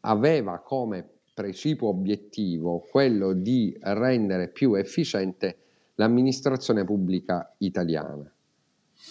[0.02, 5.58] aveva come precipuo obiettivo quello di rendere più efficiente
[5.98, 8.32] l'amministrazione pubblica italiana.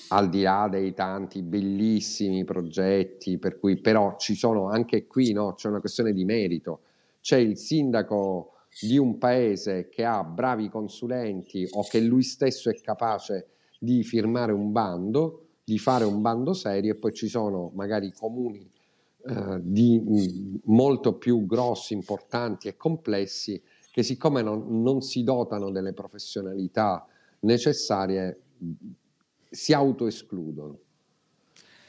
[0.09, 5.55] Al di là dei tanti bellissimi progetti, per cui però ci sono anche qui, no,
[5.55, 6.81] c'è una questione di merito.
[7.21, 12.75] C'è il sindaco di un paese che ha bravi consulenti o che lui stesso è
[12.81, 18.13] capace di firmare un bando di fare un bando serio e poi ci sono magari
[18.13, 18.71] comuni
[19.27, 23.61] eh, di, mh, molto più grossi, importanti e complessi
[23.97, 27.07] che siccome non, non si dotano delle professionalità
[27.41, 28.41] necessarie
[29.49, 30.79] si autoescludono.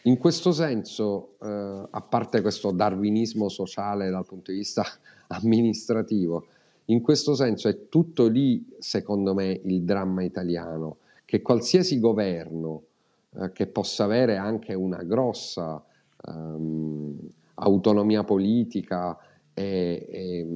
[0.03, 1.47] In questo senso, eh,
[1.89, 4.85] a parte questo darwinismo sociale dal punto di vista
[5.27, 6.45] amministrativo,
[6.85, 12.83] in questo senso è tutto lì, secondo me, il dramma italiano, che qualsiasi governo
[13.31, 15.83] eh, che possa avere anche una grossa
[16.23, 17.19] um,
[17.55, 19.17] autonomia politica
[19.57, 20.47] e, e,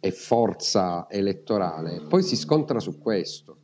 [0.00, 3.58] e forza elettorale, poi si scontra su questo.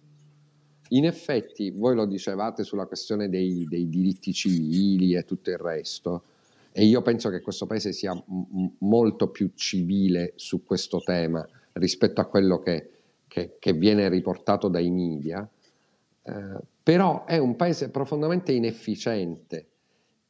[0.90, 6.24] In effetti, voi lo dicevate sulla questione dei, dei, diritti civili e tutto il resto,
[6.72, 12.20] e io penso che questo paese sia m- molto più civile su questo tema rispetto
[12.20, 12.90] a quello che,
[13.26, 15.48] che, che viene riportato dai media.
[16.22, 19.68] Eh, però è un paese profondamente inefficiente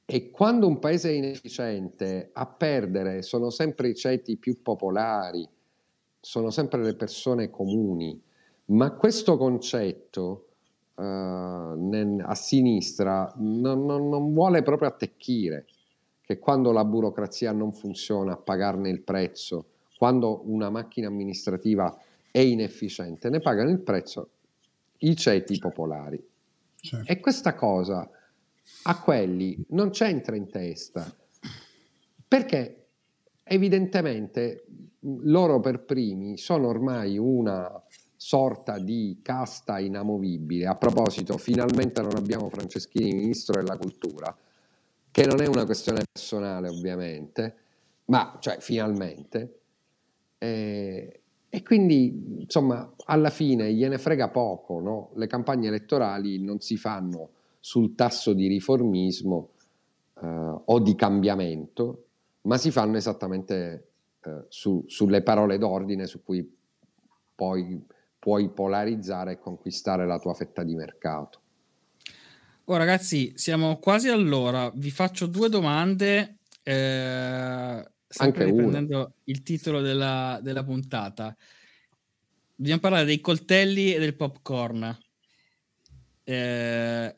[0.08, 5.46] e quando un paese è inefficiente a perdere sono sempre i ceti più popolari,
[6.20, 8.20] sono sempre le persone comuni,
[8.66, 10.46] ma questo concetto
[10.94, 15.66] uh, a sinistra non, non, non vuole proprio attecchire
[16.22, 21.96] che quando la burocrazia non funziona a pagarne il prezzo, quando una macchina amministrativa
[22.30, 24.30] è inefficiente, ne pagano il prezzo
[24.98, 26.24] i ceti popolari.
[26.76, 27.10] Certo.
[27.10, 28.08] E questa cosa
[28.84, 31.14] a quelli non c'entra in testa,
[32.26, 32.86] perché
[33.42, 34.64] evidentemente
[35.00, 37.82] loro per primi sono ormai una
[38.16, 40.66] sorta di casta inamovibile.
[40.66, 44.36] A proposito, finalmente non abbiamo Franceschini ministro della cultura,
[45.10, 47.56] che non è una questione personale ovviamente,
[48.06, 49.60] ma cioè finalmente.
[50.38, 55.10] Eh, e quindi, insomma, alla fine gliene frega poco, no?
[55.14, 57.30] Le campagne elettorali non si fanno
[57.66, 59.50] sul tasso di riformismo
[60.22, 60.26] eh,
[60.64, 62.04] o di cambiamento,
[62.42, 63.88] ma si fanno esattamente
[64.20, 66.48] eh, su, sulle parole d'ordine su cui
[67.34, 67.84] poi
[68.20, 71.40] puoi polarizzare e conquistare la tua fetta di mercato.
[72.66, 74.70] Oh, ragazzi, siamo quasi all'ora.
[74.72, 76.36] Vi faccio due domande.
[76.62, 79.12] Eh, sempre Anche riprendendo una.
[79.24, 81.36] il titolo della, della puntata.
[82.54, 84.96] Dobbiamo parlare dei coltelli e del popcorn.
[86.22, 87.16] Eh,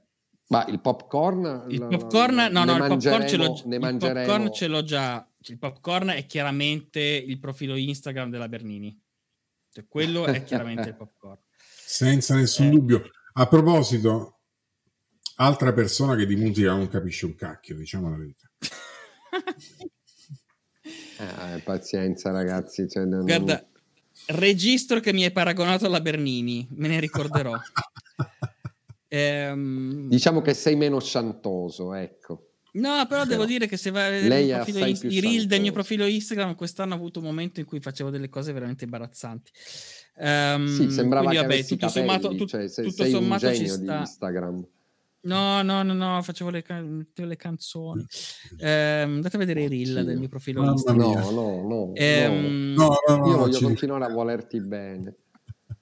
[0.49, 1.67] Ma il popcorn...
[1.69, 5.29] il popcorn, no, no, il popcorn, ce l'ho, il popcorn ce l'ho già.
[5.41, 8.99] Il popcorn è chiaramente il profilo Instagram della Bernini.
[9.71, 11.39] Cioè, quello è chiaramente il popcorn.
[11.59, 12.71] Senza nessun Eh.
[12.71, 13.11] dubbio.
[13.35, 14.41] A proposito,
[15.37, 18.49] altra persona che di musica non capisce un cacchio, diciamo la verità.
[21.55, 22.89] Eh, pazienza ragazzi.
[22.89, 23.65] Cioè, non- Guarda,
[24.29, 27.53] registro che mi hai paragonato alla Bernini, me ne ricorderò.
[29.09, 32.43] Ehm, Diciamo che sei meno sciantoso, ecco.
[32.71, 35.61] No, però devo dire che se vai a vedere Lei il profilo i reel del
[35.63, 39.51] mio profilo Instagram, quest'anno ho avuto un momento in cui facevo delle cose veramente imbarazzanti.
[40.19, 43.21] Ehm, Sì, sembrava quindi, che vabbè, tutto capelli, sommato, tut- cioè, se- tutto sei un
[43.21, 43.99] sommato ci genio di sta.
[44.01, 44.67] Instagram.
[45.21, 48.07] No, no, no, no, facevo le, can- mettevo le canzoni.
[48.59, 51.11] Ehm, andate a vedere i reel del mio profilo Instagram.
[51.11, 51.93] No, no, no.
[51.95, 55.15] Ehm, No, no, no, Io voglio ci- continuare a volerti bene.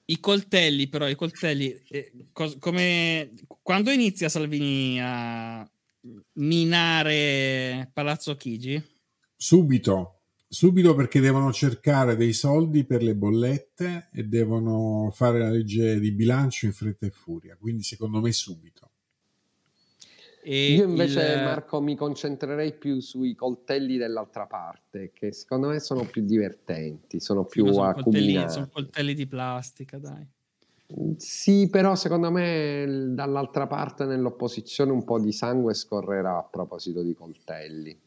[0.09, 5.69] I coltelli, però, i coltelli, eh, cos- come quando inizia Salvini a
[6.33, 8.81] minare Palazzo Chigi?
[9.35, 15.99] Subito, subito perché devono cercare dei soldi per le bollette e devono fare la legge
[15.99, 17.57] di bilancio in fretta e furia.
[17.57, 18.91] Quindi secondo me subito.
[20.49, 25.81] E Io invece, il- Marco, mi concentrerei più sui coltelli dell'altra parte, che secondo me
[25.81, 30.25] sono più divertenti, sono Sì, più sono coltelli, sono coltelli di plastica, dai.
[31.17, 37.13] Sì, però secondo me dall'altra parte nell'opposizione un po' di sangue scorrerà a proposito di
[37.13, 37.99] coltelli.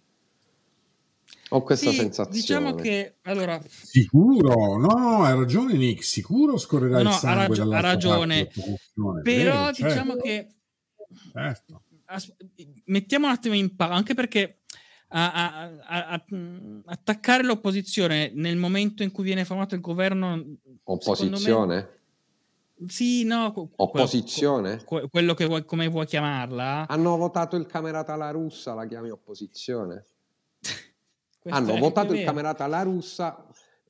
[1.50, 2.40] Ho questa Sì, sensazione.
[2.40, 4.78] Diciamo che allora Sicuro?
[4.78, 8.44] No, hai ragione Nick, sicuro scorrerà No, no, il ha sangue ragio- ha dall'altra ragione.
[8.44, 10.54] parte dell'opposizione, però vero, certo, diciamo che
[11.32, 11.82] certo.
[12.10, 12.34] As-
[12.86, 14.58] mettiamo un attimo in pausa anche perché
[15.12, 16.24] a- a- a-
[16.86, 20.42] attaccare l'opposizione nel momento in cui viene formato il governo
[20.84, 21.74] Opposizione?
[22.76, 24.82] me- sì no que- Opposizione?
[24.84, 29.10] que- quello che vuoi, come vuoi chiamarla Hanno votato il camerata alla russa, la chiami
[29.10, 30.04] opposizione?
[31.48, 33.46] Hanno votato il camerata alla russa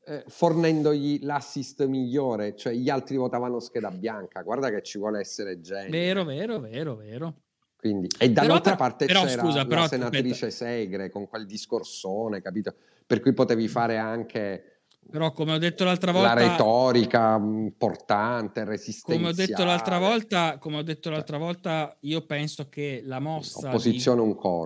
[0.07, 4.43] eh, fornendogli l'assist migliore, cioè gli altri votavano scheda bianca.
[4.43, 5.91] Guarda che ci vuole essere genio.
[5.91, 7.35] vero vero vero vero
[7.81, 12.43] Quindi, e dall'altra Però- parte però c'era scusa, però la senatrice Segre con quel discorsone,
[12.43, 12.75] capito?
[13.07, 18.65] Per cui potevi fare anche però come ho detto l'altra la volta retorica mm, importante,
[18.65, 19.19] resistenziale.
[19.19, 23.77] come ho detto l'altra volta come ho detto l'altra volta io penso che la mossa
[23.77, 24.03] di-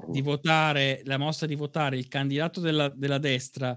[0.08, 3.76] di votare la mossa di votare il candidato della, della destra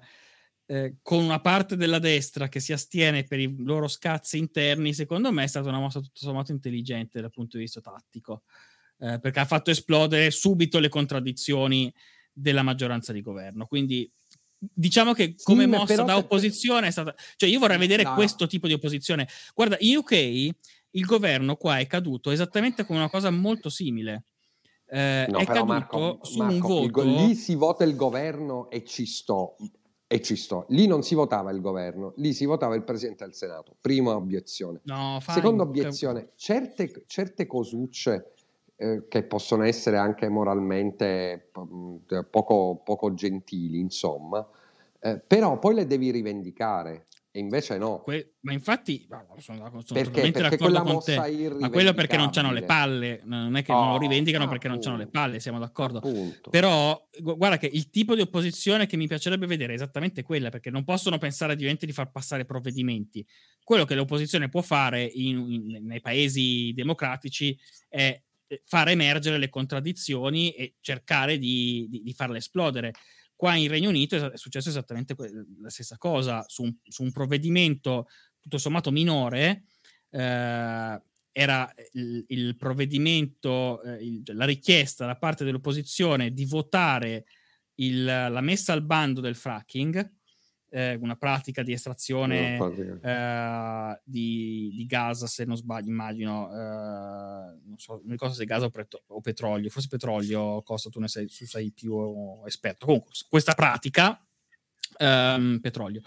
[0.70, 5.32] eh, con una parte della destra che si astiene per i loro scazzi interni, secondo
[5.32, 8.44] me è stata una mossa tutto sommato intelligente dal punto di vista tattico,
[9.00, 11.94] eh, perché ha fatto esplodere subito le contraddizioni
[12.32, 13.66] della maggioranza di governo.
[13.66, 14.10] Quindi
[14.60, 17.14] diciamo che come ma mossa da opposizione è stata...
[17.36, 18.14] Cioè io vorrei vedere No.
[18.14, 19.28] questo tipo di opposizione.
[19.54, 20.12] Guarda, in UK
[20.92, 24.26] il governo qua è caduto esattamente come una cosa molto simile.
[24.90, 26.92] Eh, No, è però caduto Marco, su un Marco, il voto...
[26.92, 29.58] go- lì si vota il governo e ci sto.
[30.10, 30.66] E ci sto.
[30.70, 33.76] Lì non si votava il governo, lì si votava il presidente del Senato.
[33.82, 34.80] Prima obiezione.
[34.86, 38.32] No, Seconda obiezione, certe, certe cosucce
[38.78, 41.50] eh, che possono essere anche moralmente
[42.30, 44.48] poco, poco gentili, insomma,
[45.00, 47.06] eh, però poi le devi rivendicare.
[47.30, 48.02] E invece no.
[48.02, 49.06] Que- ma infatti
[49.38, 49.84] sono, sono Perché?
[49.84, 51.50] totalmente Perché d'accordo quella con mossa te.
[51.60, 54.68] Ma quello perché non hanno le palle, non è che non lo Oh, rivendicano perché
[54.68, 55.20] non hanno le appunto.
[55.20, 56.00] palle, siamo d'accordo.
[56.00, 56.50] Appunto.
[56.50, 60.50] Però gu- guarda che il tipo di opposizione che mi piacerebbe vedere è esattamente quella,
[60.50, 63.24] perché non possono pensare di di far passare provvedimenti.
[63.64, 67.56] Quello che l'opposizione può fare in- in- nei paesi democratici
[67.88, 68.20] è
[68.66, 72.94] far emergere le contraddizioni e cercare di, di- di farle esplodere.
[73.36, 75.16] Qua in Regno Unito è successo esattamente
[75.62, 78.08] la stessa cosa, su un, su un provvedimento
[78.40, 79.66] tutto sommato minore,
[80.10, 87.26] eh, era il, il provvedimento, eh, il- la richiesta da parte dell'opposizione di votare
[87.76, 90.14] il- la messa al bando del fracking,
[90.70, 93.94] eh, una pratica di estrazione pratica.
[93.94, 98.64] eh, di, di gas, se non sbaglio, immagino, eh, non so, non ricordo se gas
[98.64, 102.86] o, pretro- o petrolio, forse petrolio, Costa, tu ne sei, tu sei più esperto.
[102.86, 104.22] Comunque, questa pratica,
[104.98, 106.02] ehm, petrolio,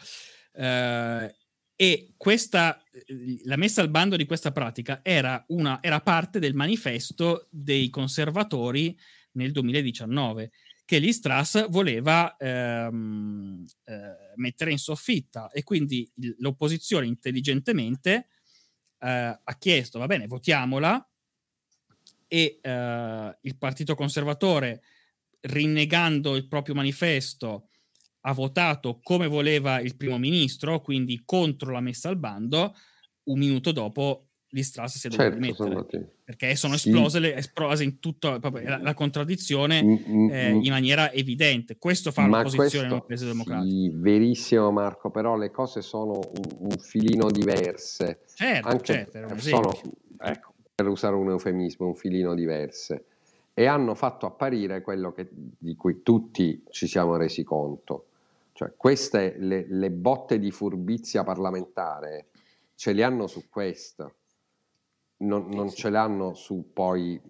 [0.52, 1.34] eh,
[1.80, 2.82] e questa,
[3.44, 8.94] la messa al bando di questa pratica era, una, era parte del manifesto dei conservatori
[9.32, 10.50] nel 2019
[10.90, 13.94] che l'Istras voleva ehm, eh,
[14.34, 15.48] mettere in soffitta.
[15.52, 18.26] E quindi l'opposizione intelligentemente
[18.98, 21.08] eh, ha chiesto, va bene, votiamola.
[22.26, 24.82] E eh, il Partito Conservatore,
[25.42, 27.68] rinnegando il proprio manifesto,
[28.22, 32.74] ha votato come voleva il primo ministro, quindi contro la messa al bando,
[33.28, 36.88] un minuto dopo l'Istras si è dovuto Certo, dimettere perché sono Sì.
[36.88, 40.62] esplose, le, esplose in proprio la, la contraddizione Mm, mm, eh, mm.
[40.62, 41.76] in maniera evidente.
[41.78, 43.68] Questo fa l'opposizione nel questo, Paese Democratico.
[43.70, 48.20] sì, verissimo Marco, però le cose sono un, un filino diverse.
[48.34, 49.72] Certo, Anche- certo, sono,
[50.18, 53.04] ecco, per usare un eufemismo, un filino diverse.
[53.54, 58.06] E hanno fatto apparire quello che- di cui tutti ci siamo resi conto.
[58.52, 62.26] Cioè, queste, le, le botte di furbizia parlamentare,
[62.74, 64.14] ce li hanno su questo.
[65.20, 67.20] Non, non ce l'hanno su poi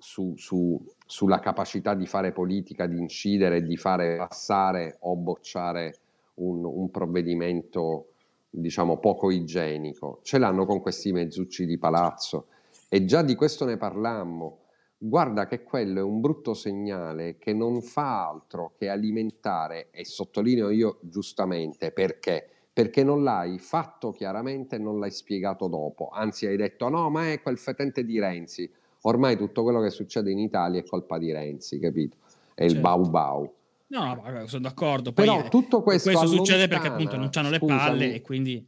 [0.00, 5.94] su- su- sulla capacità di fare politica, di incidere, di fare passare o bocciare
[6.34, 8.12] un, un provvedimento,
[8.48, 10.20] diciamo, poco igienico.
[10.22, 12.46] Ce l'hanno con questi mezzucci di palazzo.
[12.88, 14.58] E già di questo ne parlammo.
[14.96, 20.70] Guarda che quello è un brutto segnale che non fa altro che alimentare, e sottolineo
[20.70, 26.56] io giustamente perché, perché non l'hai fatto chiaramente e non l'hai spiegato dopo, anzi hai
[26.56, 28.70] detto no, ma è quel fetente di Renzi.
[29.02, 32.16] Ormai tutto quello che succede in Italia è colpa di Renzi, capito?
[32.54, 32.82] È il Certo.
[32.82, 33.52] bau bau.
[33.88, 35.12] No, no, ma sono d'accordo.
[35.12, 38.64] Poi, Però eh, tutto questo, succede perché appunto non hanno le palle e quindi...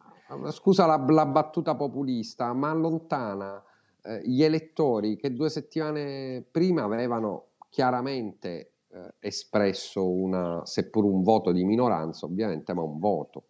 [0.51, 3.63] Scusa la, la battuta populista, ma allontana
[4.03, 11.53] eh, gli elettori che due settimane prima avevano chiaramente eh, espresso una, seppur un voto
[11.53, 13.45] di minoranza, ovviamente, ma un voto.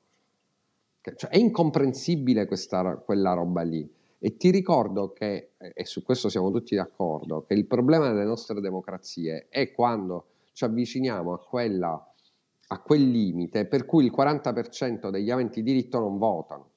[1.03, 3.89] Cioè, è incomprensibile questa, quella roba lì.
[4.19, 8.25] E ti ricordo che, eh, e su questo siamo tutti d'accordo, che il problema delle
[8.25, 12.15] nostre democrazie è quando ci avviciniamo a, quella,
[12.69, 16.71] a quel limite per cui il 40% degli aventi diritto non votano.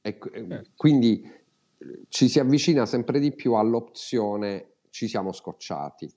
[0.00, 6.10] E eh, quindi eh, ci si avvicina sempre di più all'opzione ci siamo scocciati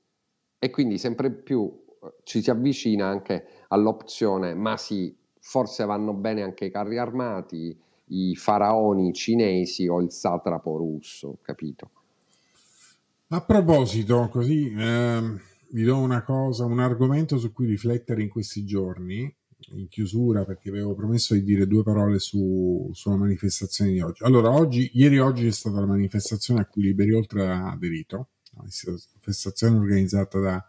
[0.58, 1.84] e quindi sempre più
[2.24, 7.76] ci si avvicina anche all'opzione ma sì, forse vanno bene anche i carri armati,
[8.12, 11.90] i faraoni cinesi o il satrapo russo, capito?
[13.30, 15.40] A proposito, così ehm,
[15.72, 19.32] vi do una cosa, un argomento su cui riflettere in questi giorni,
[19.74, 24.24] in chiusura, perché avevo promesso di dire due parole su, sulla manifestazione di oggi.
[24.24, 28.30] Allora, oggi, ieri e oggi è stata la manifestazione a cui Liberi Oltre ha aderito,
[28.56, 30.66] una manifestazione organizzata da-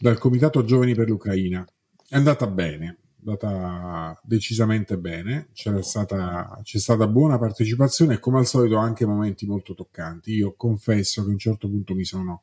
[0.00, 1.66] dal Comitato Giovani per l'Ucraina.
[2.08, 8.46] È andata bene, è andata decisamente bene, stata, c'è stata buona partecipazione e come al
[8.46, 10.32] solito anche momenti molto toccanti.
[10.32, 12.42] Io confesso che a un certo punto mi sono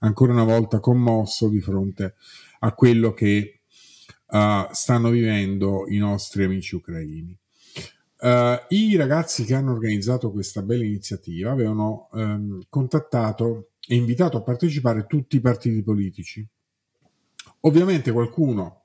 [0.00, 2.14] ancora una volta commosso di fronte
[2.60, 3.60] a quello che
[4.26, 7.36] uh, stanno vivendo i nostri amici ucraini.
[8.20, 14.42] Uh, I ragazzi che hanno organizzato questa bella iniziativa avevano ehm, contattato e invitato a
[14.42, 16.46] partecipare tutti i partiti politici.
[17.60, 18.77] Ovviamente qualcuno,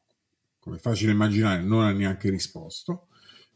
[0.63, 3.07] come facile immaginare, non ha neanche risposto.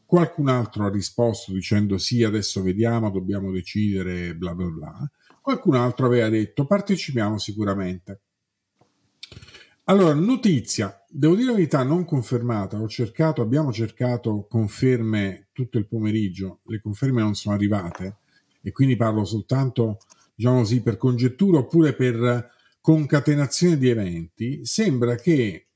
[0.06, 5.12] Qualcun altro ha risposto dicendo sì, adesso vediamo, dobbiamo decidere, bla bla bla.
[5.42, 8.22] Qualcun altro aveva detto partecipiamo sicuramente.
[9.86, 12.82] Allora, notizia, devo dire la verità, non confermata.
[12.82, 18.18] Ho cercato, abbiamo cercato conferme tutto il pomeriggio, le conferme non sono arrivate
[18.62, 20.00] e quindi parlo soltanto,
[20.36, 22.52] diciamo così, per congettura oppure per
[22.82, 24.66] concatenazione di eventi.
[24.66, 25.67] Sembra che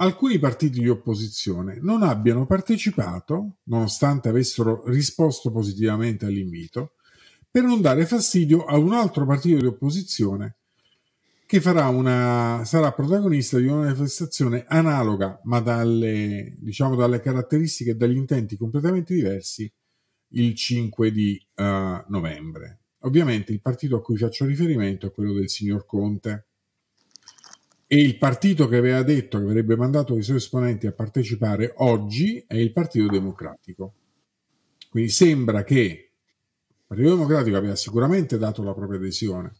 [0.00, 6.94] alcuni partiti di opposizione non abbiano partecipato, nonostante avessero risposto positivamente all'invito,
[7.50, 10.56] per non dare fastidio a un altro partito di opposizione
[11.46, 18.16] che una, sarà protagonista di una manifestazione analoga, ma dalle, diciamo, dalle caratteristiche e dagli
[18.16, 19.70] intenti completamente diversi,
[20.34, 22.82] il 5 di eh, novembre.
[23.00, 26.49] Ovviamente il partito a cui faccio riferimento è quello del signor Conte
[27.92, 32.44] e il partito che aveva detto che avrebbe mandato i suoi esponenti a partecipare oggi
[32.46, 33.94] è il Partito Democratico.
[34.88, 36.10] Quindi sembra che
[36.68, 39.56] il Partito Democratico aveva sicuramente dato la propria adesione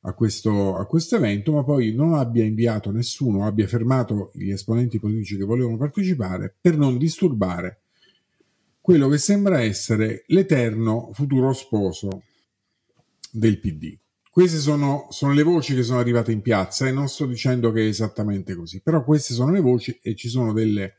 [0.00, 5.44] a questo evento, ma poi non abbia inviato nessuno, abbia fermato gli esponenti politici che
[5.44, 7.82] volevano partecipare per non disturbare
[8.80, 12.24] quello che sembra essere l'eterno futuro sposo
[13.30, 13.96] del PD.
[14.40, 17.82] Queste sono, sono, le voci che sono arrivate in piazza e non sto dicendo che
[17.82, 20.94] è esattamente così, però queste sono le voci e ci sono delle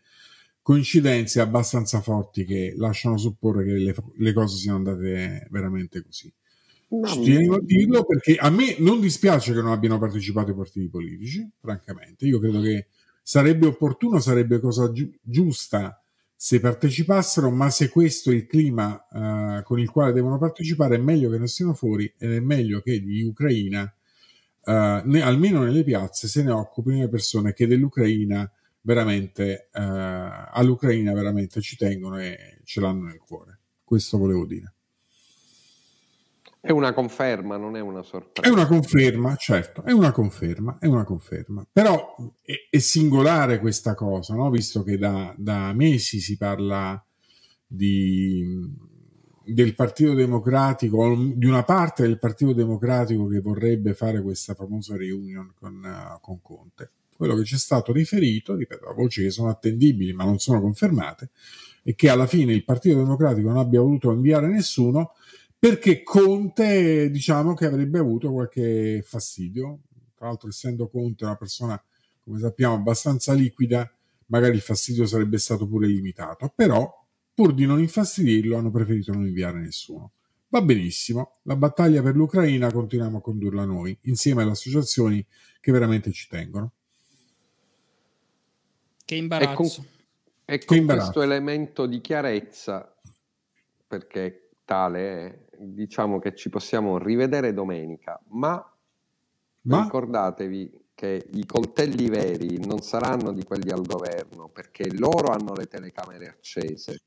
[0.61, 6.31] coincidenze abbastanza forti che lasciano supporre che le, le cose siano andate veramente così.
[7.07, 10.88] Ci tenevo a dirlo perché a me non dispiace che non abbiano partecipato i partiti
[10.88, 12.27] politici, francamente.
[12.27, 12.89] Io credo che
[13.23, 16.00] sarebbe opportuno, sarebbe cosa gi- giusta
[16.43, 20.97] se partecipassero, ma se questo è il clima uh, con il quale devono partecipare, è
[20.97, 25.84] meglio che non stiano fuori ed è meglio che di Ucraina, uh, ne, almeno nelle
[25.84, 28.51] piazze, se ne occupino le persone che dell'Ucraina
[28.81, 33.59] veramente, uh, all'Ucraina veramente ci tengono e ce l'hanno nel cuore.
[33.84, 34.73] Questo volevo dire.
[36.63, 38.47] È una conferma, non è una sorpresa.
[38.47, 41.65] È una conferma, certo, è una conferma, è una conferma.
[41.71, 44.51] Però è, è singolare questa cosa, no?
[44.51, 47.03] visto che da, da mesi si parla
[47.65, 48.45] di,
[49.43, 55.53] del Partito Democratico, di una parte del Partito Democratico che vorrebbe fare questa famosa reunion
[55.55, 56.91] con, uh, con Conte.
[57.17, 60.61] Quello che ci è stato riferito, ripeto, a voci che sono attendibili ma non sono
[60.61, 61.31] confermate,
[61.81, 65.13] è che alla fine il Partito Democratico non abbia voluto inviare nessuno
[65.61, 69.81] perché Conte diciamo che avrebbe avuto qualche fastidio.
[70.15, 71.79] Tra l'altro, essendo Conte una persona,
[72.23, 73.88] come sappiamo, abbastanza liquida,
[74.25, 76.51] magari il fastidio sarebbe stato pure limitato.
[76.55, 80.13] Però, pur di non infastidirlo, hanno preferito non inviare nessuno.
[80.47, 85.23] Va benissimo, la battaglia per l'Ucraina continuiamo a condurla noi, insieme alle associazioni
[85.59, 86.71] che veramente ci tengono.
[89.05, 89.51] Che imbarazzo.
[89.53, 89.85] E con,
[90.45, 91.11] e con imbarazzo.
[91.11, 92.95] questo elemento di chiarezza,
[93.85, 94.99] perché tale
[95.50, 98.63] è, diciamo che ci possiamo rivedere domenica, ma,
[99.61, 99.83] ma?
[99.83, 105.65] ricordatevi che i coltelli veri non saranno di quelli al governo perché loro hanno le
[105.67, 107.01] telecamere accese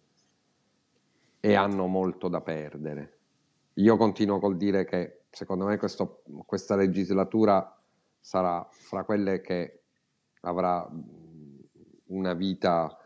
[1.41, 3.19] e hanno molto da perdere.
[3.75, 7.77] Io continuo col dire che secondo me questo, questa legislatura
[8.19, 9.83] sarà fra quelle che
[10.41, 10.89] avrà
[12.07, 12.97] una vita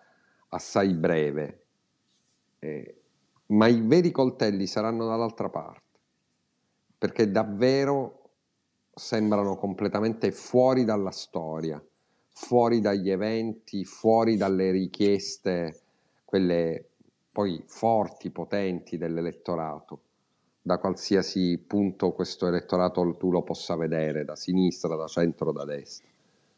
[0.48, 1.64] assai breve.
[2.58, 2.97] Eh,
[3.48, 5.98] ma i veri coltelli saranno dall'altra parte,
[6.98, 8.30] perché davvero
[8.94, 11.82] sembrano completamente fuori dalla storia,
[12.30, 15.80] fuori dagli eventi, fuori dalle richieste,
[16.24, 16.84] quelle
[17.32, 20.00] poi forti, potenti dell'elettorato,
[20.60, 26.06] da qualsiasi punto questo elettorato tu lo possa vedere, da sinistra, da centro, da destra.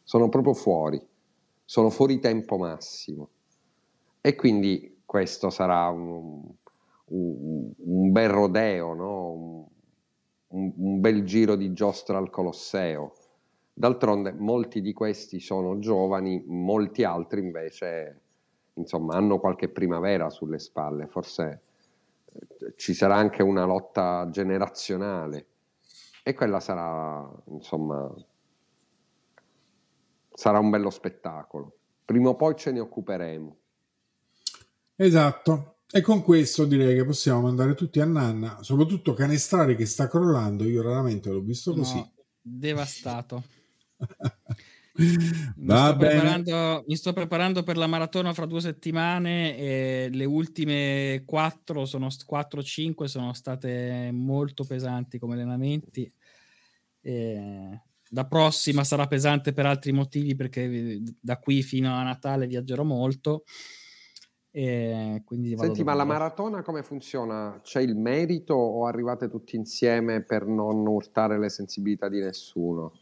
[0.03, 1.01] Sono proprio fuori,
[1.65, 3.29] sono fuori tempo massimo.
[4.21, 6.43] E quindi questo sarà un,
[7.11, 9.31] un, un bel rodeo, no?
[10.49, 13.15] un, un, bel giro di giostra al Colosseo.
[13.73, 18.21] D'altronde molti di questi sono giovani, molti altri invece
[18.75, 21.63] insomma, hanno qualche primavera sulle spalle, forse
[22.33, 25.47] eh, ci sarà anche una lotta generazionale
[26.23, 28.13] e quella sarà, insomma,
[30.33, 31.77] sarà un bello spettacolo.
[32.05, 33.57] Prima o poi ce ne occuperemo.
[34.97, 35.75] Esatto.
[35.93, 40.65] E con questo direi che possiamo mandare tutti a nanna, soprattutto Canestrari che sta crollando,
[40.65, 41.97] io raramente l'ho visto così.
[41.97, 43.43] No, devastato.
[45.57, 51.85] mi, sto mi, sto preparando per la maratona fra due settimane e le ultime 4
[51.85, 56.13] sono 4-5 sono state molto pesanti come allenamenti.
[57.01, 57.81] E
[58.11, 63.43] la prossima sarà pesante per altri motivi perché da qui fino a Natale viaggerò molto
[64.53, 67.61] e quindi Senti, ma la maratona come funziona?
[67.63, 72.93] C'è il merito o arrivate tutti insieme per non urtare le sensibilità di nessuno?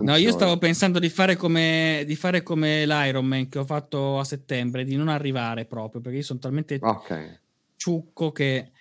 [0.00, 4.24] No, io stavo pensando di fare, come, di fare come l'Ironman che ho fatto a
[4.24, 7.38] settembre, di non arrivare proprio, perché io sono talmente okay.
[7.76, 8.72] ciucco che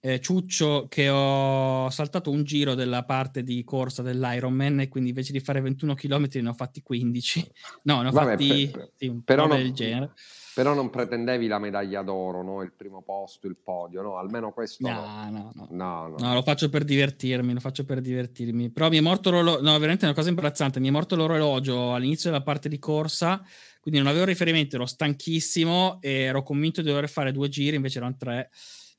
[0.00, 5.32] eh, ciuccio che ho saltato un giro della parte di corsa dell'Ironman e quindi invece
[5.32, 7.50] di fare 21 km ne ho fatti 15.
[7.84, 10.12] No, ne ho Vabbè, fatti per, sì, un però po' del genere
[10.54, 12.62] però non pretendevi la medaglia d'oro, no?
[12.62, 14.18] il primo posto, il podio, no?
[14.18, 15.28] Almeno questo no.
[15.28, 16.08] No, no, no.
[16.08, 18.70] no, no lo faccio per divertirmi, lo faccio per divertirmi.
[18.70, 21.92] Però mi è morto l'orologio, no, veramente è una cosa imbarazzante, mi è morto l'orologio
[21.92, 23.42] all'inizio della parte di corsa,
[23.80, 27.98] quindi non avevo riferimento, ero stanchissimo e ero convinto di dover fare due giri, invece
[27.98, 28.50] erano tre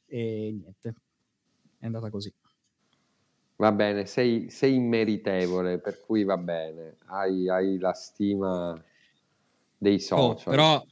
[0.08, 0.96] e niente,
[1.80, 2.34] è andata così.
[3.58, 8.78] Va bene, sei, sei immeritevole, per cui va bene, hai, hai la stima
[9.78, 10.48] dei oh, social.
[10.48, 10.86] Oh, però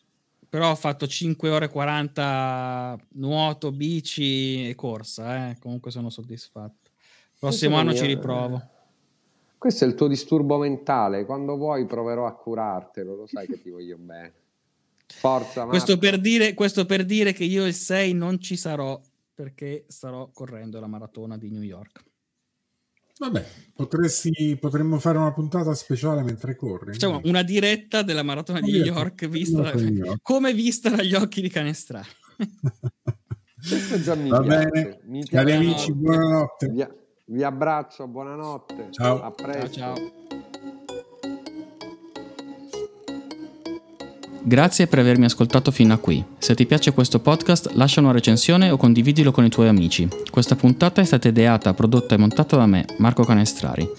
[0.53, 5.57] però ho fatto 5 ore e 40 nuoto, bici e corsa, eh.
[5.57, 6.91] comunque sono soddisfatto.
[7.39, 8.61] Prossimo anno ci riprovo.
[9.57, 11.25] Questo è il tuo disturbo mentale.
[11.25, 14.31] Quando vuoi proverò a curartelo, lo sai che ti voglio bene.
[15.07, 15.65] Forza.
[15.65, 19.01] Questo per, dire, questo per dire che io il 6 non ci sarò
[19.33, 22.03] perché starò correndo la maratona di New York.
[23.19, 23.45] Vabbè,
[23.75, 26.93] potresti, potremmo fare una puntata speciale mentre corri.
[26.93, 30.19] Facciamo una diretta della maratona di New York, vista da- York.
[30.21, 32.07] come vista dagli occhi di Canestrari.
[33.67, 34.69] Questo già mi Va piace.
[34.69, 36.67] bene, Mi cari amici, buonanotte.
[36.69, 36.85] Vi,
[37.27, 38.87] vi abbraccio, buonanotte.
[38.91, 39.21] Ciao.
[39.21, 39.69] A presto.
[39.69, 40.51] Ciao, ciao.
[44.45, 46.21] Grazie per avermi ascoltato fino a qui.
[46.37, 50.05] Se ti piace questo podcast, lascia una recensione o condividilo con i tuoi amici.
[50.29, 53.89] Questa puntata è stata ideata, prodotta e montata da me, Marco Canestrari.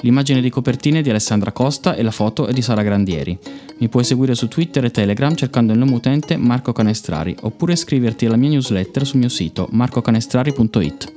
[0.00, 3.38] L'immagine di copertina è di Alessandra Costa e la foto è di Sara Grandieri.
[3.78, 8.26] Mi puoi seguire su Twitter e Telegram cercando il nome utente Marco Canestrari oppure iscriverti
[8.26, 11.13] alla mia newsletter sul mio sito marcocanestrari.it.